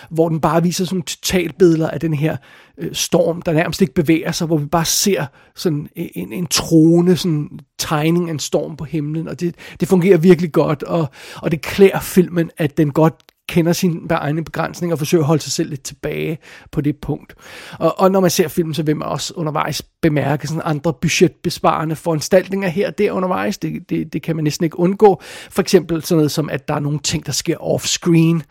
hvor 0.10 0.30
den 0.30 0.42
bare 0.42 0.64
viser 0.64 0.86
sådan 0.86 1.02
totalbilleder 1.02 1.90
af 1.90 2.00
den 2.00 2.14
her 2.14 2.38
øh, 2.78 2.94
storm, 2.94 3.42
der 3.42 3.54
nærmest 3.54 3.82
ikke 3.82 3.94
bevæger 3.94 4.32
sig, 4.32 4.48
hvor 4.48 4.58
vi 4.58 4.66
bare 4.66 4.86
ser 4.86 5.26
sådan 5.56 5.90
en, 5.96 6.34
en 6.34 6.48
trone 6.48 7.18
sådan 7.18 7.50
tegning 7.80 8.30
af 8.30 8.34
en 8.34 8.40
storm 8.40 8.76
på 8.78 8.84
himlen, 8.84 9.28
og 9.28 9.40
det, 9.40 9.56
det 9.80 9.88
fungerer 9.88 10.18
virkelig 10.18 10.52
godt, 10.52 10.84
og, 10.84 11.08
og 11.36 11.52
det 11.52 11.62
klæder 11.62 12.00
filmen, 12.00 12.52
at 12.58 12.78
den 12.78 12.92
godt 12.92 13.16
kender 13.48 13.74
sine 13.74 14.12
egne 14.12 14.44
begrænsninger 14.44 14.96
og 14.96 14.98
forsøger 14.98 15.22
at 15.22 15.28
holde 15.28 15.42
sig 15.42 15.52
selv 15.52 15.70
lidt 15.70 15.84
tilbage 15.84 16.38
på 16.72 16.82
det 16.82 16.98
punkt. 16.98 17.36
Og, 17.80 18.00
og 18.00 18.12
når 18.12 18.20
man 18.20 18.30
ser 18.30 18.48
filmen, 18.48 18.74
så 18.74 18.84
vil 18.84 18.98
man 18.98 19.08
også 19.08 19.34
undervejs 19.36 19.82
bemærke 20.02 20.48
sådan 20.48 20.62
andre 20.66 20.94
budgetbesparende 20.94 21.96
foranstaltninger 21.96 22.70
her 22.70 22.88
og 22.88 22.98
der 22.98 23.12
undervejs. 23.12 23.58
Det, 23.58 23.90
det, 23.90 24.14
det 24.14 24.22
kan 24.22 24.36
man 24.36 24.44
næsten 24.44 24.64
ikke 24.64 24.80
undgå. 24.80 25.22
For 25.50 25.62
eksempel 25.62 26.04
sådan 26.04 26.18
noget 26.18 26.32
som, 26.32 26.50
at 26.50 26.68
der 26.68 26.74
er 26.74 26.80
nogle 26.80 27.00
ting, 27.00 27.26
der 27.26 27.32
sker 27.32 27.58
off-screen, 27.58 28.42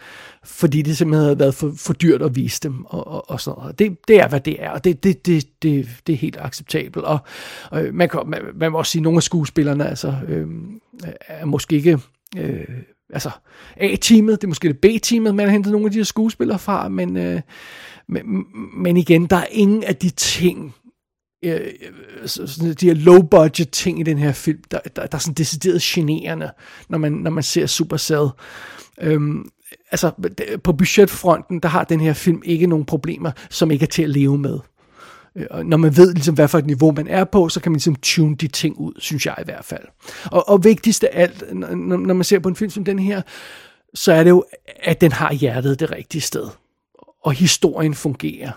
fordi 0.46 0.82
det 0.82 0.96
simpelthen 0.96 1.24
havde 1.24 1.38
været 1.38 1.54
for, 1.54 1.72
for 1.76 1.92
dyrt 1.92 2.22
at 2.22 2.36
vise 2.36 2.60
dem 2.62 2.84
og, 2.84 3.06
og, 3.06 3.30
og 3.30 3.40
sådan 3.40 3.58
noget. 3.60 3.78
Det, 3.78 3.96
det 4.08 4.20
er, 4.20 4.28
hvad 4.28 4.40
det 4.40 4.62
er, 4.62 4.70
og 4.70 4.84
det, 4.84 5.04
det, 5.04 5.26
det, 5.26 5.62
det, 5.62 5.88
det 6.06 6.12
er 6.12 6.16
helt 6.16 6.36
acceptabelt. 6.40 7.04
Og, 7.04 7.18
og 7.70 7.84
man, 7.92 8.08
kan, 8.08 8.20
man, 8.26 8.40
man 8.54 8.72
må 8.72 8.78
også 8.78 8.92
sige, 8.92 9.00
at 9.00 9.02
nogle 9.02 9.16
af 9.16 9.22
skuespillerne 9.22 9.88
altså, 9.88 10.14
øh, 10.28 10.46
er 11.28 11.44
måske 11.44 11.76
ikke... 11.76 11.98
Øh, 12.36 12.64
altså 13.10 13.30
A-teamet, 13.76 14.40
det 14.40 14.46
er 14.46 14.48
måske 14.48 14.68
det 14.68 14.78
B-teamet, 14.78 15.34
man 15.34 15.46
har 15.46 15.52
hentet 15.52 15.72
nogle 15.72 15.86
af 15.86 15.92
de 15.92 15.98
her 15.98 16.04
skuespillere 16.04 16.58
fra, 16.58 16.88
men, 16.88 17.16
øh, 17.16 17.40
men, 18.08 18.44
men 18.76 18.96
igen, 18.96 19.26
der 19.26 19.36
er 19.36 19.46
ingen 19.50 19.84
af 19.84 19.96
de 19.96 20.10
ting, 20.10 20.74
øh, 21.44 21.60
sådan 22.26 22.74
de 22.74 22.86
her 22.86 22.94
low-budget 22.94 23.70
ting 23.70 24.00
i 24.00 24.02
den 24.02 24.18
her 24.18 24.32
film, 24.32 24.60
der, 24.70 24.78
der, 24.96 25.06
der 25.06 25.16
er 25.16 25.18
sådan 25.18 25.34
decideret 25.34 25.82
generende, 25.82 26.50
når 26.88 26.98
man, 26.98 27.12
når 27.12 27.30
man 27.30 27.42
ser 27.42 27.66
Supercell. 27.66 28.28
Øhm, 29.00 29.50
altså, 29.90 30.10
på 30.64 30.72
budgetfronten, 30.72 31.60
der 31.60 31.68
har 31.68 31.84
den 31.84 32.00
her 32.00 32.12
film 32.12 32.42
ikke 32.44 32.66
nogen 32.66 32.84
problemer, 32.84 33.30
som 33.50 33.70
ikke 33.70 33.82
er 33.82 33.86
til 33.86 34.02
at 34.02 34.10
leve 34.10 34.38
med. 34.38 34.58
Øh, 35.36 35.46
og 35.50 35.66
når 35.66 35.76
man 35.76 35.96
ved, 35.96 36.14
ligesom, 36.14 36.34
hvad 36.34 36.48
for 36.48 36.58
et 36.58 36.66
niveau 36.66 36.92
man 36.92 37.08
er 37.08 37.24
på, 37.24 37.48
så 37.48 37.60
kan 37.60 37.72
man 37.72 37.76
ligesom 37.76 37.96
tune 37.96 38.36
de 38.36 38.48
ting 38.48 38.76
ud, 38.78 38.92
synes 38.98 39.26
jeg 39.26 39.34
i 39.40 39.44
hvert 39.44 39.64
fald. 39.64 39.84
Og, 40.24 40.48
og 40.48 40.64
vigtigst 40.64 41.04
af 41.04 41.10
alt, 41.12 41.54
når, 41.54 41.96
når 41.96 42.14
man 42.14 42.24
ser 42.24 42.38
på 42.38 42.48
en 42.48 42.56
film 42.56 42.70
som 42.70 42.84
den 42.84 42.98
her, 42.98 43.22
så 43.94 44.12
er 44.12 44.22
det 44.22 44.30
jo, 44.30 44.44
at 44.82 45.00
den 45.00 45.12
har 45.12 45.32
hjertet 45.32 45.80
det 45.80 45.90
rigtige 45.90 46.22
sted. 46.22 46.48
Og 47.24 47.32
historien 47.32 47.94
fungerer. 47.94 48.52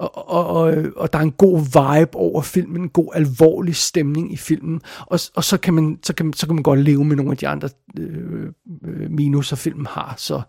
Og, 0.00 0.28
og, 0.30 0.46
og, 0.46 0.74
og 0.96 1.12
der 1.12 1.18
er 1.18 1.22
en 1.22 1.32
god 1.32 1.58
vibe 1.58 2.16
over 2.16 2.42
filmen, 2.42 2.82
en 2.82 2.88
god 2.88 3.12
alvorlig 3.14 3.76
stemning 3.76 4.32
i 4.32 4.36
filmen, 4.36 4.80
og, 5.06 5.20
og 5.34 5.44
så, 5.44 5.56
kan 5.56 5.74
man, 5.74 5.98
så, 6.02 6.14
kan, 6.14 6.32
så 6.32 6.46
kan 6.46 6.54
man 6.54 6.62
godt 6.62 6.80
leve 6.80 7.04
med 7.04 7.16
nogle 7.16 7.30
af 7.30 7.36
de 7.36 7.48
andre 7.48 7.68
øh, 7.98 8.46
øh 8.84 9.10
minuser, 9.10 9.56
filmen 9.56 9.86
har. 9.86 10.14
Så, 10.16 10.42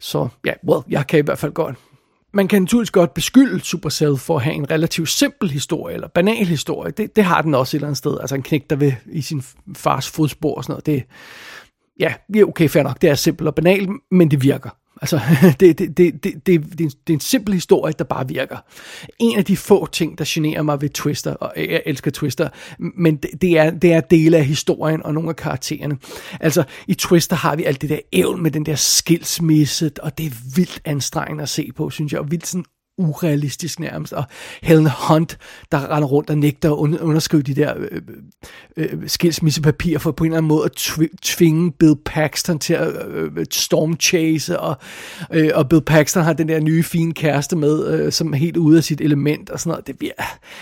så 0.00 0.28
ja, 0.46 0.52
well, 0.68 0.82
jeg 0.88 1.06
kan 1.06 1.18
i 1.18 1.22
hvert 1.22 1.38
fald 1.38 1.52
godt 1.52 1.76
man 2.36 2.48
kan 2.48 2.62
naturligvis 2.62 2.90
godt 2.90 3.14
beskylde 3.14 3.60
Supercell 3.60 4.16
for 4.16 4.36
at 4.36 4.42
have 4.42 4.56
en 4.56 4.70
relativt 4.70 5.08
simpel 5.08 5.50
historie, 5.50 5.94
eller 5.94 6.08
banal 6.08 6.46
historie. 6.46 6.90
Det, 6.90 7.16
det 7.16 7.24
har 7.24 7.42
den 7.42 7.54
også 7.54 7.76
et 7.76 7.78
eller 7.78 7.88
andet 7.88 7.98
sted. 7.98 8.18
Altså 8.20 8.34
en 8.34 8.42
knæk, 8.42 8.70
der 8.70 8.76
vil 8.76 8.96
i 9.12 9.22
sin 9.22 9.42
fars 9.76 10.08
fodspor 10.08 10.54
og 10.54 10.64
sådan 10.64 10.72
noget. 10.72 10.86
Det, 10.86 11.02
ja, 12.00 12.14
okay, 12.42 12.68
fair 12.68 12.82
nok, 12.82 13.02
det 13.02 13.10
er 13.10 13.14
simpelt 13.14 13.48
og 13.48 13.54
banalt, 13.54 13.90
men 14.10 14.30
det 14.30 14.42
virker. 14.42 14.70
Altså, 15.02 15.20
det, 15.60 15.78
det, 15.78 15.96
det, 15.96 16.24
det, 16.24 16.46
det, 16.46 16.78
det, 16.78 16.92
er 17.08 17.12
en 17.12 17.20
simpel 17.20 17.54
historie, 17.54 17.94
der 17.98 18.04
bare 18.04 18.28
virker. 18.28 18.56
En 19.18 19.38
af 19.38 19.44
de 19.44 19.56
få 19.56 19.86
ting, 19.86 20.18
der 20.18 20.24
generer 20.28 20.62
mig 20.62 20.80
ved 20.80 20.88
Twister, 20.88 21.34
og 21.34 21.52
jeg 21.56 21.82
elsker 21.86 22.10
Twister, 22.10 22.48
men 22.78 23.16
det, 23.16 23.30
det, 23.42 23.58
er, 23.58 23.70
det 23.70 23.92
er 23.92 24.00
dele 24.00 24.36
af 24.36 24.44
historien 24.44 25.02
og 25.02 25.14
nogle 25.14 25.28
af 25.28 25.36
karaktererne. 25.36 25.98
Altså, 26.40 26.64
i 26.86 26.94
Twister 26.94 27.36
har 27.36 27.56
vi 27.56 27.64
alt 27.64 27.82
det 27.82 27.90
der 27.90 27.98
ævl 28.12 28.38
med 28.38 28.50
den 28.50 28.66
der 28.66 28.74
skilsmisse, 28.74 29.90
og 30.02 30.18
det 30.18 30.26
er 30.26 30.30
vildt 30.56 30.80
anstrengende 30.84 31.42
at 31.42 31.48
se 31.48 31.70
på, 31.76 31.90
synes 31.90 32.12
jeg, 32.12 32.20
og 32.20 32.30
vildt 32.30 32.46
sådan 32.46 32.64
urealistisk 32.98 33.80
nærmest, 33.80 34.12
og 34.12 34.24
Helen 34.62 34.90
Hunt, 35.08 35.38
der 35.72 35.94
render 35.94 36.08
rundt 36.08 36.30
og 36.30 36.38
nægter 36.38 36.72
at 36.72 37.00
underskrive 37.00 37.42
de 37.42 37.54
der 37.54 37.74
øh, 37.76 38.02
øh, 38.76 38.88
øh, 38.92 39.08
skilsmissepapirer 39.08 39.98
for 39.98 40.12
på 40.12 40.24
en 40.24 40.30
eller 40.30 40.36
anden 40.36 40.48
måde 40.48 40.64
at 40.64 40.72
tvinge 41.22 41.72
Bill 41.72 41.96
Paxton 42.04 42.58
til 42.58 42.74
at 42.74 42.88
øh, 43.08 43.30
øh, 43.36 43.46
stormchase, 43.50 44.60
og, 44.60 44.76
øh, 45.32 45.50
og 45.54 45.68
Bill 45.68 45.82
Paxton 45.82 46.22
har 46.22 46.32
den 46.32 46.48
der 46.48 46.60
nye 46.60 46.82
fine 46.82 47.14
kæreste 47.14 47.56
med, 47.56 47.86
øh, 47.86 48.12
som 48.12 48.32
er 48.32 48.36
helt 48.36 48.56
ude 48.56 48.76
af 48.76 48.84
sit 48.84 49.00
element 49.00 49.50
og 49.50 49.60
sådan 49.60 49.70
noget. 49.70 49.86
Det, 49.86 49.98
bliver, 49.98 50.12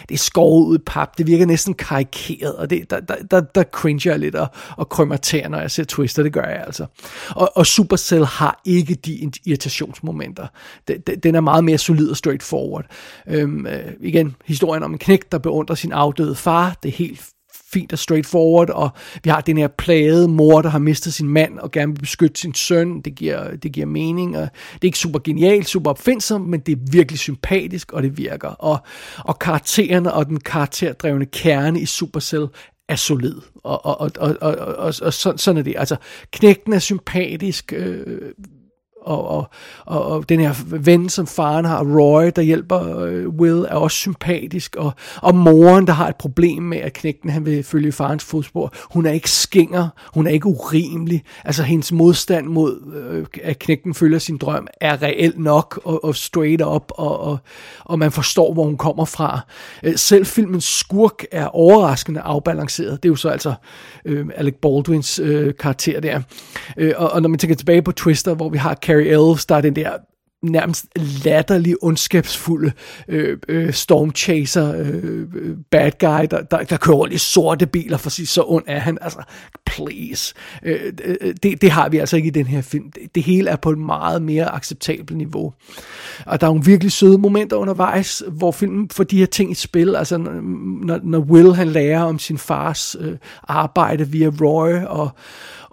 det 0.08 0.14
er 0.14 0.18
skåret 0.18 0.66
ud 0.66 0.78
i 0.78 0.82
pap, 0.86 1.18
det 1.18 1.26
virker 1.26 1.46
næsten 1.46 1.74
karikeret, 1.74 2.54
og 2.56 2.70
det, 2.70 2.90
der, 2.90 3.00
der, 3.00 3.14
der, 3.30 3.40
der 3.40 3.62
cringer 3.62 4.10
jeg 4.10 4.18
lidt 4.18 4.34
og, 4.34 4.48
og 4.76 4.88
krømmer 4.88 5.16
tæer, 5.16 5.48
når 5.48 5.60
jeg 5.60 5.70
ser 5.70 5.84
Twister, 5.84 6.22
det 6.22 6.32
gør 6.32 6.44
jeg 6.44 6.64
altså. 6.66 6.86
Og, 7.30 7.52
og 7.54 7.66
Supercell 7.66 8.24
har 8.24 8.60
ikke 8.64 8.94
de 8.94 9.30
irritationsmomenter. 9.44 10.46
Den, 10.88 11.00
den 11.00 11.34
er 11.34 11.40
meget 11.40 11.64
mere 11.64 11.78
solid 11.78 12.10
og 12.10 12.16
straightforward. 12.24 12.84
Øhm, 13.28 13.66
øh, 13.66 13.92
igen, 14.00 14.36
historien 14.44 14.82
om 14.82 14.92
en 14.92 14.98
knægt, 14.98 15.32
der 15.32 15.38
beundrer 15.38 15.76
sin 15.76 15.92
afdøde 15.92 16.34
far, 16.34 16.78
det 16.82 16.88
er 16.88 16.92
helt 16.92 17.20
fint 17.72 17.92
og 17.92 17.98
straightforward, 17.98 18.70
og 18.70 18.90
vi 19.24 19.30
har 19.30 19.40
den 19.40 19.58
her 19.58 19.68
plagede 19.68 20.28
mor, 20.28 20.62
der 20.62 20.68
har 20.68 20.78
mistet 20.78 21.14
sin 21.14 21.28
mand 21.28 21.58
og 21.58 21.70
gerne 21.70 21.92
vil 21.92 22.00
beskytte 22.00 22.40
sin 22.40 22.54
søn. 22.54 23.00
Det 23.00 23.14
giver, 23.14 23.56
det 23.56 23.72
giver 23.72 23.86
mening, 23.86 24.36
og 24.36 24.48
det 24.72 24.80
er 24.82 24.84
ikke 24.84 24.98
super 24.98 25.18
genialt, 25.18 25.68
super 25.68 25.90
opfindsomt, 25.90 26.48
men 26.48 26.60
det 26.60 26.72
er 26.72 26.92
virkelig 26.92 27.18
sympatisk, 27.18 27.92
og 27.92 28.02
det 28.02 28.18
virker. 28.18 28.48
Og, 28.48 28.78
og 29.18 29.38
karaktererne 29.38 30.12
og 30.12 30.26
den 30.26 30.40
karakterdrevne 30.40 31.26
kerne 31.26 31.80
i 31.80 31.86
Supercell 31.86 32.46
er 32.88 32.96
solid. 32.96 33.36
Og, 33.64 33.86
og, 33.86 34.00
og, 34.00 34.10
og, 34.18 34.36
og, 34.40 34.56
og, 34.56 34.94
og 35.02 35.12
sådan, 35.12 35.38
sådan 35.38 35.58
er 35.58 35.62
det. 35.62 35.74
Altså, 35.78 35.96
knægten 36.32 36.72
er 36.72 36.78
sympatisk, 36.78 37.72
øh, 37.76 38.32
og, 39.04 39.28
og, 39.28 39.50
og, 39.86 40.06
og 40.06 40.28
den 40.28 40.40
her 40.40 40.54
ven, 40.66 41.08
som 41.08 41.26
faren 41.26 41.64
har, 41.64 41.84
Roy, 41.84 42.30
der 42.36 42.42
hjælper 42.42 42.98
øh, 42.98 43.28
Will, 43.28 43.66
er 43.68 43.74
også 43.74 43.96
sympatisk, 43.96 44.76
og, 44.76 44.92
og 45.16 45.34
moren, 45.34 45.86
der 45.86 45.92
har 45.92 46.08
et 46.08 46.16
problem 46.16 46.62
med, 46.62 46.78
at 46.78 46.92
knægten 46.92 47.30
han 47.30 47.46
vil 47.46 47.62
følge 47.62 47.92
farens 47.92 48.24
fodspor, 48.24 48.72
hun 48.90 49.06
er 49.06 49.10
ikke 49.10 49.30
skinger, 49.30 49.88
hun 50.14 50.26
er 50.26 50.30
ikke 50.30 50.46
urimelig, 50.46 51.22
altså 51.44 51.62
hendes 51.62 51.92
modstand 51.92 52.46
mod, 52.46 52.94
øh, 53.10 53.26
at 53.42 53.58
knægten 53.58 53.94
følger 53.94 54.18
sin 54.18 54.36
drøm, 54.36 54.66
er 54.80 55.02
reelt 55.02 55.38
nok, 55.38 55.80
og, 55.84 56.04
og 56.04 56.16
straight 56.16 56.62
up, 56.62 56.92
og, 56.94 57.20
og, 57.20 57.38
og 57.84 57.98
man 57.98 58.12
forstår, 58.12 58.52
hvor 58.52 58.64
hun 58.64 58.76
kommer 58.76 59.04
fra. 59.04 59.40
Øh, 59.82 59.96
selv 59.96 60.26
filmens 60.26 60.64
skurk 60.64 61.24
er 61.32 61.46
overraskende 61.46 62.20
afbalanceret, 62.20 63.02
det 63.02 63.08
er 63.08 63.12
jo 63.12 63.16
så 63.16 63.28
altså 63.28 63.54
øh, 64.04 64.26
Alec 64.36 64.54
Baldwins 64.62 65.18
øh, 65.18 65.54
karakter 65.60 66.00
der, 66.00 66.20
øh, 66.76 66.92
og, 66.96 67.10
og 67.10 67.22
når 67.22 67.28
man 67.28 67.38
tænker 67.38 67.56
tilbage 67.56 67.82
på 67.82 67.92
Twister, 67.92 68.34
hvor 68.34 68.48
vi 68.48 68.58
har 68.58 68.74
Carrie 68.94 69.10
Elves, 69.10 69.46
der 69.46 69.54
er 69.56 69.60
den 69.60 69.76
der 69.76 69.90
nærmest 70.42 70.86
latterlig, 71.24 71.76
ondskabsfulde 71.82 72.72
øh, 73.08 73.38
øh, 73.48 73.72
stormchaser, 73.72 74.74
øh, 74.76 75.20
øh, 75.34 75.56
bad 75.70 75.90
guy, 76.00 76.26
der, 76.30 76.42
der, 76.42 76.64
der 76.64 76.76
kører 76.76 76.96
rundt 76.96 77.14
i 77.14 77.18
sorte 77.18 77.66
biler, 77.66 77.96
for 77.96 78.10
sig 78.10 78.28
så 78.28 78.44
ond 78.46 78.64
er 78.66 78.78
han. 78.78 78.98
Altså, 79.00 79.18
please. 79.66 80.34
Øh, 80.62 80.92
øh, 81.04 81.34
det, 81.42 81.62
det 81.62 81.70
har 81.70 81.88
vi 81.88 81.98
altså 81.98 82.16
ikke 82.16 82.26
i 82.26 82.30
den 82.30 82.46
her 82.46 82.62
film. 82.62 82.90
Det, 82.90 83.14
det 83.14 83.22
hele 83.22 83.50
er 83.50 83.56
på 83.56 83.70
et 83.70 83.78
meget 83.78 84.22
mere 84.22 84.54
acceptabelt 84.54 85.16
niveau. 85.16 85.52
Og 86.26 86.40
der 86.40 86.46
er 86.46 86.50
nogle 86.50 86.64
virkelig 86.64 86.92
søde 86.92 87.18
momenter 87.18 87.56
undervejs, 87.56 88.22
hvor 88.28 88.52
filmen 88.52 88.90
får 88.90 89.04
de 89.04 89.18
her 89.18 89.26
ting 89.26 89.50
i 89.50 89.54
spil. 89.54 89.96
Altså, 89.96 90.18
når, 90.18 91.00
når 91.02 91.18
Will 91.18 91.54
han 91.54 91.68
lærer 91.68 92.02
om 92.02 92.18
sin 92.18 92.38
fars 92.38 92.96
øh, 93.00 93.16
arbejde 93.42 94.08
via 94.08 94.30
Roy, 94.40 94.84
og 94.86 95.10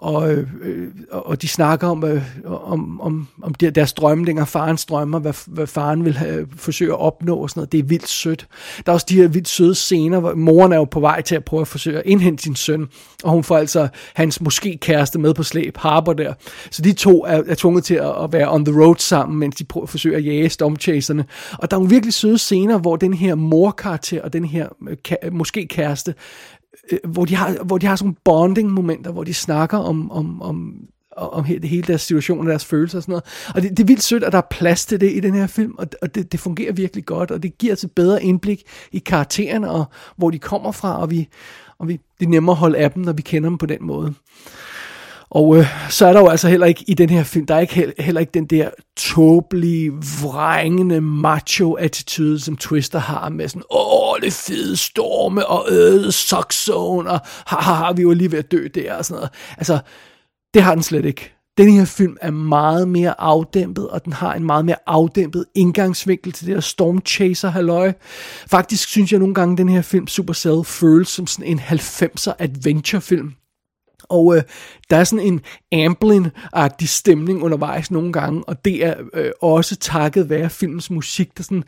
og, 0.02 0.32
øh, 0.32 0.48
øh, 0.62 0.88
og 1.10 1.42
de 1.42 1.48
snakker 1.48 1.88
om, 1.88 2.04
øh, 2.04 2.22
om, 2.44 3.00
om, 3.00 3.28
om 3.42 3.54
deres 3.54 3.92
drømme, 3.92 4.46
farens 4.46 4.84
drømmer, 4.84 5.18
hvad, 5.18 5.34
hvad 5.46 5.66
faren 5.66 6.04
vil 6.04 6.16
have, 6.16 6.46
forsøge 6.56 6.92
at 6.92 6.98
opnå 6.98 7.36
og 7.36 7.50
sådan 7.50 7.60
noget. 7.60 7.72
Det 7.72 7.78
er 7.78 7.84
vildt 7.84 8.08
sødt. 8.08 8.46
Der 8.86 8.92
er 8.92 8.94
også 8.94 9.06
de 9.08 9.16
her 9.16 9.28
vildt 9.28 9.48
søde 9.48 9.74
scener, 9.74 10.20
hvor 10.20 10.34
moren 10.34 10.72
er 10.72 10.76
jo 10.76 10.84
på 10.84 11.00
vej 11.00 11.22
til 11.22 11.34
at 11.34 11.44
prøve 11.44 11.60
at 11.60 11.68
forsøge 11.68 11.98
at 11.98 12.02
indhente 12.06 12.42
sin 12.42 12.56
søn, 12.56 12.88
og 13.24 13.30
hun 13.30 13.44
får 13.44 13.56
altså 13.56 13.88
hans 14.14 14.40
måske 14.40 14.78
kæreste 14.80 15.18
med 15.18 15.34
på 15.34 15.42
slæb, 15.42 15.76
Harper 15.76 16.12
der. 16.12 16.34
Så 16.70 16.82
de 16.82 16.92
to 16.92 17.24
er, 17.24 17.42
er 17.46 17.54
tvunget 17.54 17.84
til 17.84 17.94
at, 17.94 18.24
at 18.24 18.32
være 18.32 18.52
on 18.52 18.64
the 18.64 18.84
road 18.84 18.96
sammen, 18.98 19.38
mens 19.38 19.56
de 19.56 19.64
prøver 19.64 19.84
at 19.84 19.90
forsøge 19.90 20.16
at 20.16 20.24
jage 20.24 20.48
stormchaserne. 20.48 21.24
Og 21.58 21.70
der 21.70 21.76
er 21.76 21.78
nogle 21.78 21.90
virkelig 21.90 22.14
søde 22.14 22.38
scener, 22.38 22.78
hvor 22.78 22.96
den 22.96 23.14
her 23.14 23.34
morkarakter 23.34 24.22
og 24.22 24.32
den 24.32 24.44
her 24.44 24.68
øh, 25.22 25.32
måske 25.32 25.66
kæreste 25.66 26.14
Øh, 26.90 26.98
hvor, 27.04 27.24
de 27.24 27.34
har, 27.34 27.64
hvor 27.64 27.78
de 27.78 27.86
har 27.86 27.96
sådan 27.96 28.16
bonding-momenter, 28.24 29.12
hvor 29.12 29.24
de 29.24 29.34
snakker 29.34 29.78
om, 29.78 30.10
om, 30.10 30.42
om, 30.42 30.74
om 31.16 31.44
hele, 31.44 31.66
hele 31.66 31.82
deres 31.82 32.02
situation 32.02 32.40
og 32.40 32.46
deres 32.46 32.64
følelser 32.64 32.98
og 32.98 33.02
sådan 33.02 33.12
noget. 33.12 33.24
Og 33.54 33.62
det, 33.62 33.70
det 33.70 33.80
er 33.80 33.86
vildt 33.86 34.02
sødt, 34.02 34.24
at 34.24 34.32
der 34.32 34.38
er 34.38 34.46
plads 34.50 34.86
til 34.86 35.00
det 35.00 35.12
i 35.12 35.20
den 35.20 35.34
her 35.34 35.46
film, 35.46 35.74
og, 35.78 35.86
og 36.02 36.14
det, 36.14 36.32
det 36.32 36.40
fungerer 36.40 36.72
virkelig 36.72 37.06
godt, 37.06 37.30
og 37.30 37.42
det 37.42 37.58
giver 37.58 37.72
os 37.72 37.84
et 37.84 37.92
bedre 37.92 38.22
indblik 38.22 38.62
i 38.92 38.98
karaktererne, 38.98 39.70
og 39.70 39.84
hvor 40.16 40.30
de 40.30 40.38
kommer 40.38 40.72
fra, 40.72 41.00
og, 41.00 41.10
vi, 41.10 41.28
og 41.78 41.88
vi, 41.88 42.00
det 42.20 42.26
er 42.26 42.30
nemmere 42.30 42.54
at 42.54 42.58
holde 42.58 42.78
af 42.78 42.90
dem, 42.90 43.02
når 43.02 43.12
vi 43.12 43.22
kender 43.22 43.48
dem 43.48 43.58
på 43.58 43.66
den 43.66 43.78
måde. 43.80 44.14
Og 45.34 45.56
øh, 45.56 45.66
så 45.90 46.06
er 46.06 46.12
der 46.12 46.20
jo 46.20 46.28
altså 46.28 46.48
heller 46.48 46.66
ikke 46.66 46.84
i 46.88 46.94
den 46.94 47.10
her 47.10 47.24
film, 47.24 47.46
der 47.46 47.54
er 47.54 47.60
ikke 47.60 47.92
heller 47.98 48.20
ikke 48.20 48.30
den 48.34 48.46
der 48.46 48.70
tåbelige, 48.96 49.92
vrængende 50.22 51.00
macho-attitude, 51.00 52.40
som 52.40 52.56
Twister 52.56 52.98
har 52.98 53.28
med 53.28 53.48
sådan, 53.48 53.62
åh, 53.70 54.20
det 54.22 54.32
fede 54.32 54.76
storme, 54.76 55.46
og 55.46 55.66
øde 55.70 56.12
suckzone, 56.12 57.10
og 57.10 57.20
haha, 57.46 57.92
vi 57.92 58.06
var 58.06 58.14
lige 58.14 58.32
ved 58.32 58.38
at 58.38 58.52
dø 58.52 58.66
der, 58.74 58.94
og 58.94 59.04
sådan 59.04 59.18
noget. 59.18 59.30
Altså, 59.58 59.78
det 60.54 60.62
har 60.62 60.74
den 60.74 60.82
slet 60.82 61.04
ikke. 61.04 61.32
Den 61.58 61.72
her 61.72 61.84
film 61.84 62.16
er 62.20 62.30
meget 62.30 62.88
mere 62.88 63.20
afdæmpet, 63.20 63.88
og 63.88 64.04
den 64.04 64.12
har 64.12 64.34
en 64.34 64.44
meget 64.44 64.64
mere 64.64 64.76
afdæmpet 64.86 65.44
indgangsvinkel 65.54 66.32
til 66.32 66.46
det 66.46 66.54
der 66.54 66.60
stormchaser 66.60 67.50
halløj. 67.50 67.92
Faktisk 68.50 68.88
synes 68.88 69.12
jeg 69.12 69.18
nogle 69.18 69.34
gange, 69.34 69.52
at 69.52 69.58
den 69.58 69.68
her 69.68 69.82
film, 69.82 70.06
Supercell, 70.06 70.64
føles 70.64 71.08
som 71.08 71.26
sådan 71.26 71.46
en 71.46 71.60
90'er 71.60 72.32
adventure-film. 72.38 73.34
Og 74.12 74.36
øh, 74.36 74.42
der 74.90 74.96
er 74.96 75.04
sådan 75.04 75.26
en 75.26 75.40
Amblin-agtig 75.74 76.88
stemning 76.88 77.42
undervejs 77.42 77.90
nogle 77.90 78.12
gange, 78.12 78.44
og 78.44 78.64
det 78.64 78.84
er 78.84 78.94
øh, 79.14 79.30
også 79.42 79.76
takket 79.76 80.28
være 80.30 80.50
filmens 80.50 80.90
musik, 80.90 81.36
der 81.36 81.42
sådan 81.42 81.64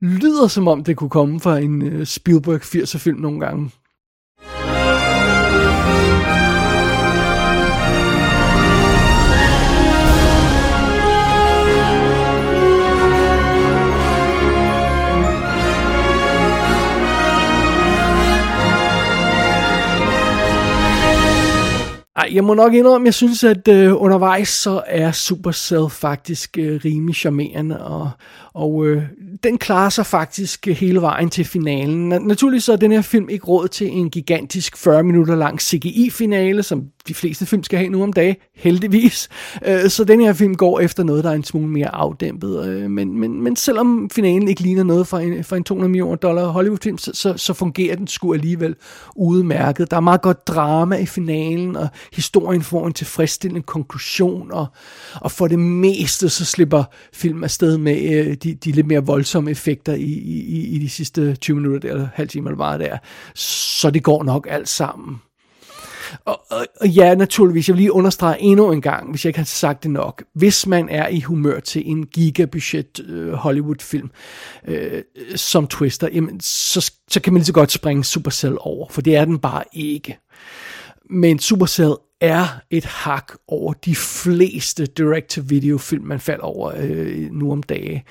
lyder 0.00 0.48
som 0.48 0.68
om 0.68 0.84
det 0.84 0.96
kunne 0.96 1.10
komme 1.10 1.40
fra 1.40 1.58
en 1.58 1.82
øh, 1.82 2.06
Spielberg 2.06 2.60
80'er 2.60 2.98
film 2.98 3.20
nogle 3.20 3.40
gange. 3.40 3.70
Ej, 22.16 22.30
jeg 22.32 22.44
må 22.44 22.54
nok 22.54 22.74
indrømme, 22.74 23.04
jeg 23.04 23.14
synes, 23.14 23.44
at 23.44 23.68
øh, 23.68 24.02
undervejs 24.02 24.48
så 24.48 24.82
er 24.86 25.12
Supercell 25.12 25.90
faktisk 25.90 26.58
øh, 26.58 26.80
rimelig 26.84 27.14
charmerende, 27.14 27.84
og, 27.84 28.10
og 28.54 28.86
øh, 28.86 29.02
den 29.42 29.58
klarer 29.58 29.88
sig 29.88 30.06
faktisk 30.06 30.68
øh, 30.68 30.76
hele 30.76 31.00
vejen 31.00 31.30
til 31.30 31.44
finalen. 31.44 32.08
Naturligvis 32.08 32.64
så 32.64 32.72
er 32.72 32.76
den 32.76 32.92
her 32.92 33.02
film 33.02 33.28
ikke 33.28 33.46
råd 33.46 33.68
til 33.68 33.92
en 33.92 34.10
gigantisk 34.10 34.76
40 34.76 35.02
minutter 35.02 35.34
lang 35.34 35.60
CGI-finale, 35.60 36.62
som 36.62 36.84
de 37.08 37.14
fleste 37.14 37.46
film 37.46 37.62
skal 37.62 37.78
have 37.78 37.88
nu 37.88 38.02
om 38.02 38.12
dagen, 38.12 38.36
heldigvis. 38.54 39.28
Øh, 39.66 39.90
så 39.90 40.04
den 40.04 40.20
her 40.20 40.32
film 40.32 40.54
går 40.54 40.80
efter 40.80 41.02
noget, 41.02 41.24
der 41.24 41.30
er 41.30 41.34
en 41.34 41.44
smule 41.44 41.68
mere 41.68 41.94
afdæmpet. 41.94 42.66
Øh, 42.66 42.90
men, 42.90 43.20
men, 43.20 43.42
men 43.42 43.56
selvom 43.56 44.10
finalen 44.10 44.48
ikke 44.48 44.60
ligner 44.60 44.82
noget 44.82 45.06
for 45.06 45.18
en, 45.18 45.44
for 45.44 45.56
en 45.56 45.64
200 45.64 45.90
millioner 45.90 46.16
dollar 46.16 46.46
Hollywood-film, 46.46 46.98
så, 46.98 47.10
så, 47.14 47.34
så 47.36 47.54
fungerer 47.54 47.96
den 47.96 48.06
sgu 48.06 48.32
alligevel 48.34 48.74
udmærket. 49.16 49.90
Der 49.90 49.96
er 49.96 50.00
meget 50.00 50.22
godt 50.22 50.46
drama 50.46 50.96
i 50.96 51.06
finalen, 51.06 51.76
og 51.76 51.88
historien 52.12 52.62
får 52.62 52.86
en 52.86 52.92
tilfredsstillende 52.92 53.62
konklusion, 53.62 54.52
og, 54.52 54.66
og 55.14 55.32
for 55.32 55.48
det 55.48 55.58
meste 55.58 56.28
så 56.28 56.44
slipper 56.44 56.84
film 57.12 57.44
afsted 57.44 57.78
med 57.78 58.26
øh, 58.26 58.34
de, 58.34 58.54
de 58.54 58.72
lidt 58.72 58.86
mere 58.86 59.06
voldsomme 59.06 59.50
effekter 59.50 59.94
i, 59.94 60.02
i, 60.02 60.66
i 60.74 60.78
de 60.78 60.88
sidste 60.88 61.36
20 61.36 61.56
minutter, 61.56 61.80
der, 61.80 61.88
eller 61.88 62.08
halv 62.14 62.28
time 62.28 62.48
eller 62.48 62.56
meget 62.56 62.80
der. 62.80 62.98
Så 63.34 63.90
det 63.90 64.02
går 64.02 64.22
nok 64.24 64.46
alt 64.50 64.68
sammen. 64.68 65.20
Og, 66.24 66.40
og, 66.50 66.66
og 66.80 66.88
ja, 66.88 67.14
naturligvis, 67.14 67.68
jeg 67.68 67.74
vil 67.74 67.80
lige 67.80 67.92
understrege 67.92 68.40
endnu 68.40 68.72
en 68.72 68.80
gang, 68.80 69.10
hvis 69.10 69.24
jeg 69.24 69.28
ikke 69.28 69.38
har 69.38 69.44
sagt 69.44 69.82
det 69.82 69.90
nok. 69.90 70.24
Hvis 70.34 70.66
man 70.66 70.88
er 70.88 71.08
i 71.08 71.20
humør 71.20 71.60
til 71.60 71.82
en 71.90 72.06
gigabudget 72.06 73.00
øh, 73.08 73.32
Hollywood-film 73.32 74.10
øh, 74.68 75.02
som 75.34 75.66
Twister, 75.66 76.08
jamen, 76.12 76.40
så, 76.40 76.92
så 77.10 77.20
kan 77.20 77.32
man 77.32 77.40
lige 77.40 77.46
så 77.46 77.52
godt 77.52 77.72
springe 77.72 78.04
Supercell 78.04 78.56
over, 78.60 78.88
for 78.90 79.00
det 79.00 79.16
er 79.16 79.24
den 79.24 79.38
bare 79.38 79.64
ikke. 79.72 80.18
Men 81.10 81.38
Supercell 81.38 81.94
er 82.20 82.60
et 82.70 82.84
hak 82.84 83.32
over 83.48 83.72
de 83.72 83.94
fleste 83.96 84.86
direct-to-video-film, 84.86 86.04
man 86.04 86.20
falder 86.20 86.44
over 86.44 86.72
øh, 86.76 87.30
nu 87.32 87.52
om 87.52 87.62
dage. 87.62 88.04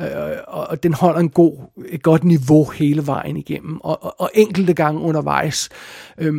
Øh, 0.00 0.06
og 0.48 0.82
den 0.82 0.94
holder 0.94 1.20
en 1.20 1.30
god, 1.30 1.84
et 1.88 2.02
godt 2.02 2.24
niveau 2.24 2.64
hele 2.64 3.06
vejen 3.06 3.36
igennem. 3.36 3.80
Og, 3.80 4.04
og, 4.04 4.20
og 4.20 4.30
enkelte 4.34 4.74
gange 4.74 5.00
undervejs, 5.00 5.68
øh, 6.18 6.34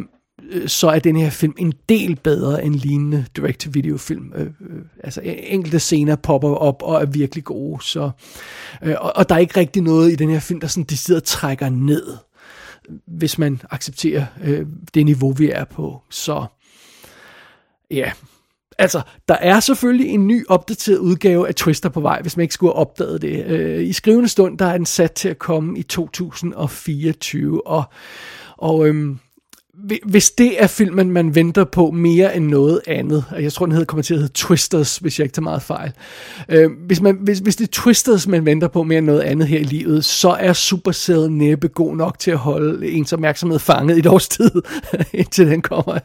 Øh, 0.52 0.68
så 0.68 0.88
er 0.88 1.00
den 1.00 1.16
her 1.16 1.30
film 1.30 1.54
en 1.58 1.74
del 1.90 2.16
bedre 2.16 2.66
end 2.66 2.76
lignende 2.76 3.26
direct-to-video-film. 3.38 4.34
Øh, 4.36 4.46
øh, 4.46 4.82
altså 5.04 5.22
enkelte 5.24 5.80
scener 5.80 6.16
popper 6.16 6.50
op 6.50 6.84
og 6.84 7.02
er 7.02 7.06
virkelig 7.06 7.44
gode. 7.44 7.84
Så, 7.84 8.12
øh, 8.84 8.96
og, 9.00 9.12
og 9.16 9.30
der 9.30 9.36
er 9.36 9.40
ikke 9.40 9.60
rigtig 9.60 9.82
noget 9.82 10.12
i 10.12 10.16
den 10.16 10.30
her 10.30 10.40
film, 10.40 10.60
der 10.60 10.68
sådan 10.68 10.84
decideret 10.84 11.24
trækker 11.24 11.70
ned, 11.70 12.18
hvis 13.08 13.38
man 13.38 13.62
accepterer 13.72 14.26
øh, 14.44 14.66
det 14.94 15.06
niveau, 15.06 15.32
vi 15.32 15.50
er 15.50 15.64
på. 15.64 16.02
Så 16.10 16.46
ja, 17.92 18.12
Altså, 18.78 19.02
der 19.28 19.34
er 19.36 19.60
selvfølgelig 19.60 20.10
en 20.10 20.28
ny 20.28 20.46
opdateret 20.50 20.98
udgave 20.98 21.48
af 21.48 21.56
Twister 21.56 21.90
på 21.90 22.02
vej, 22.02 22.22
hvis 22.22 22.38
man 22.38 22.42
ikke 22.42 22.54
skulle 22.54 22.74
have 22.74 22.80
opdaget 22.80 23.22
det. 23.22 23.46
Øh, 23.46 23.84
I 23.84 23.94
skrivende 23.94 24.30
stund, 24.30 24.58
der 24.58 24.66
er 24.66 24.78
den 24.78 24.86
sat 24.86 25.12
til 25.12 25.30
at 25.30 25.40
komme 25.40 25.80
i 25.80 25.84
2024, 25.84 27.68
og, 27.68 27.84
og 28.58 28.88
øhm, 28.88 29.20
hvis 30.06 30.32
det 30.32 30.64
er 30.64 30.68
filmen, 30.68 31.12
man 31.12 31.36
venter 31.36 31.64
på 31.64 31.92
mere 31.92 32.36
end 32.36 32.48
noget 32.48 32.82
andet, 32.88 33.26
og 33.32 33.44
jeg 33.44 33.54
tror, 33.54 33.66
den 33.66 33.72
hedder, 33.72 33.86
kommer 33.86 34.04
til 34.04 34.14
at 34.14 34.20
hedde 34.20 34.34
Twisters, 34.34 34.98
hvis 34.98 35.20
jeg 35.20 35.26
ikke 35.26 35.34
tager 35.34 35.44
meget 35.44 35.62
fejl. 35.62 35.92
Øh, 36.50 36.72
hvis, 36.86 37.02
man, 37.02 37.18
hvis, 37.22 37.40
hvis 37.40 37.56
det 37.56 37.68
er 37.68 37.72
Twisters, 37.72 38.28
man 38.28 38.46
venter 38.46 38.68
på 38.68 38.84
mere 38.84 38.98
end 38.98 39.06
noget 39.06 39.22
andet 39.22 39.48
her 39.48 39.60
i 39.60 39.64
livet, 39.64 40.06
så 40.06 40.30
er 40.30 40.54
Supercell 40.54 41.32
næppe 41.32 41.68
god 41.68 41.96
nok 41.96 42.20
til 42.20 42.32
at 42.32 42.38
holde 42.38 42.92
ens 42.92 43.14
opmærksomhed 43.14 43.60
fanget 43.60 43.96
i 43.96 44.00
et 44.00 44.06
års 44.06 44.28
tid, 44.28 44.52
indtil 45.14 45.48
den 45.48 45.62
kommer. 45.62 46.00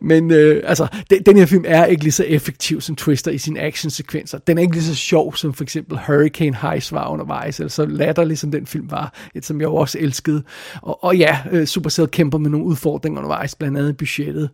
Men 0.00 0.30
øh, 0.30 0.62
altså, 0.66 0.86
den, 1.10 1.22
den 1.22 1.36
her 1.36 1.46
film 1.46 1.64
er 1.66 1.84
ikke 1.84 2.02
lige 2.02 2.12
så 2.12 2.24
effektiv 2.24 2.80
som 2.80 2.96
Twister 2.96 3.30
i 3.30 3.38
sine 3.38 3.60
actionsekvenser. 3.60 4.38
Den 4.38 4.58
er 4.58 4.62
ikke 4.62 4.74
lige 4.74 4.84
så 4.84 4.94
sjov 4.94 5.36
som 5.36 5.54
for 5.54 5.64
eksempel 5.64 5.98
Hurricane 6.06 6.56
Heist 6.62 6.92
var 6.92 7.08
undervejs, 7.08 7.60
eller 7.60 7.70
så 7.70 7.86
latterlig 7.86 8.38
som 8.38 8.50
den 8.50 8.66
film 8.66 8.90
var, 8.90 9.14
et 9.34 9.44
som 9.44 9.60
jeg 9.60 9.68
også 9.68 9.98
elskede. 9.98 10.42
Og, 10.82 11.04
og 11.04 11.16
ja, 11.16 11.38
øh, 11.50 11.66
Supercell 11.66 12.08
kæmper 12.08 12.38
med 12.38 12.50
nogle 12.50 12.66
udfordringer 12.66 12.91
udfordringer 12.92 13.18
undervejs, 13.18 13.54
blandt 13.54 13.78
andet 13.78 13.96
budgettet. 13.96 14.50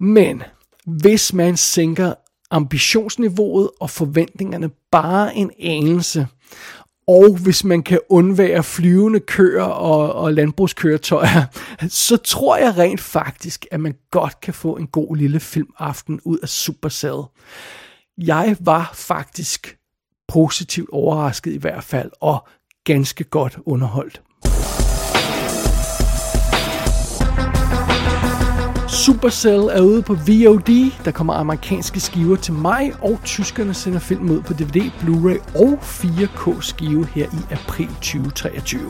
Men 0.00 0.42
hvis 0.86 1.32
man 1.32 1.56
sænker 1.56 2.14
ambitionsniveauet 2.50 3.70
og 3.80 3.90
forventningerne 3.90 4.70
bare 4.90 5.36
en 5.36 5.50
anelse, 5.62 6.26
og 7.08 7.36
hvis 7.42 7.64
man 7.64 7.82
kan 7.82 8.00
undvære 8.08 8.62
flyvende 8.62 9.20
køer 9.20 9.62
og, 9.62 10.12
og 10.12 10.32
landbrugskøretøjer, 10.32 11.44
så 11.88 12.16
tror 12.16 12.56
jeg 12.56 12.78
rent 12.78 13.00
faktisk, 13.00 13.66
at 13.70 13.80
man 13.80 13.94
godt 14.10 14.40
kan 14.40 14.54
få 14.54 14.76
en 14.76 14.86
god 14.86 15.16
lille 15.16 15.40
filmaften 15.40 16.20
ud 16.24 16.38
af 16.38 16.48
Supercell. 16.48 17.22
Jeg 18.18 18.56
var 18.60 18.90
faktisk 18.94 19.76
positivt 20.28 20.90
overrasket 20.92 21.52
i 21.52 21.58
hvert 21.58 21.84
fald, 21.84 22.10
og 22.20 22.48
ganske 22.84 23.24
godt 23.24 23.58
underholdt. 23.66 24.22
Supercell 29.04 29.60
er 29.60 29.80
ude 29.80 30.02
på 30.02 30.14
VOD. 30.14 30.90
Der 31.04 31.10
kommer 31.10 31.34
amerikanske 31.34 32.00
skiver 32.00 32.36
til 32.36 32.54
mig, 32.54 32.92
og 33.02 33.20
tyskerne 33.24 33.74
sender 33.74 33.98
film 33.98 34.30
ud 34.30 34.40
på 34.40 34.52
DVD, 34.52 34.90
Blu-ray 35.00 35.58
og 35.58 35.78
4K 35.82 36.60
skive 36.60 37.06
her 37.06 37.26
i 37.26 37.52
april 37.52 37.88
2023. 37.88 38.80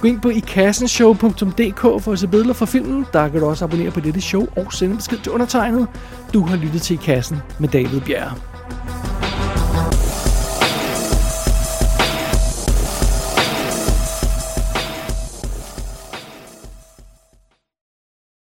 Gå 0.00 0.08
ind 0.08 0.20
på 0.20 0.28
ikassenshow.dk 0.28 1.80
for 1.80 2.12
at 2.12 2.18
se 2.18 2.28
billeder 2.28 2.54
fra 2.54 2.66
filmen. 2.66 3.06
Der 3.12 3.28
kan 3.28 3.40
du 3.40 3.46
også 3.46 3.64
abonnere 3.64 3.90
på 3.90 4.00
dette 4.00 4.20
show 4.20 4.46
og 4.56 4.72
sende 4.72 4.96
besked 4.96 5.18
til 5.18 5.32
undertegnet. 5.32 5.88
Du 6.34 6.46
har 6.46 6.56
lyttet 6.56 6.82
til 6.82 6.94
I 6.94 6.96
Kassen 6.96 7.38
med 7.58 7.68
David 7.68 8.00
Bjerre. 8.00 8.34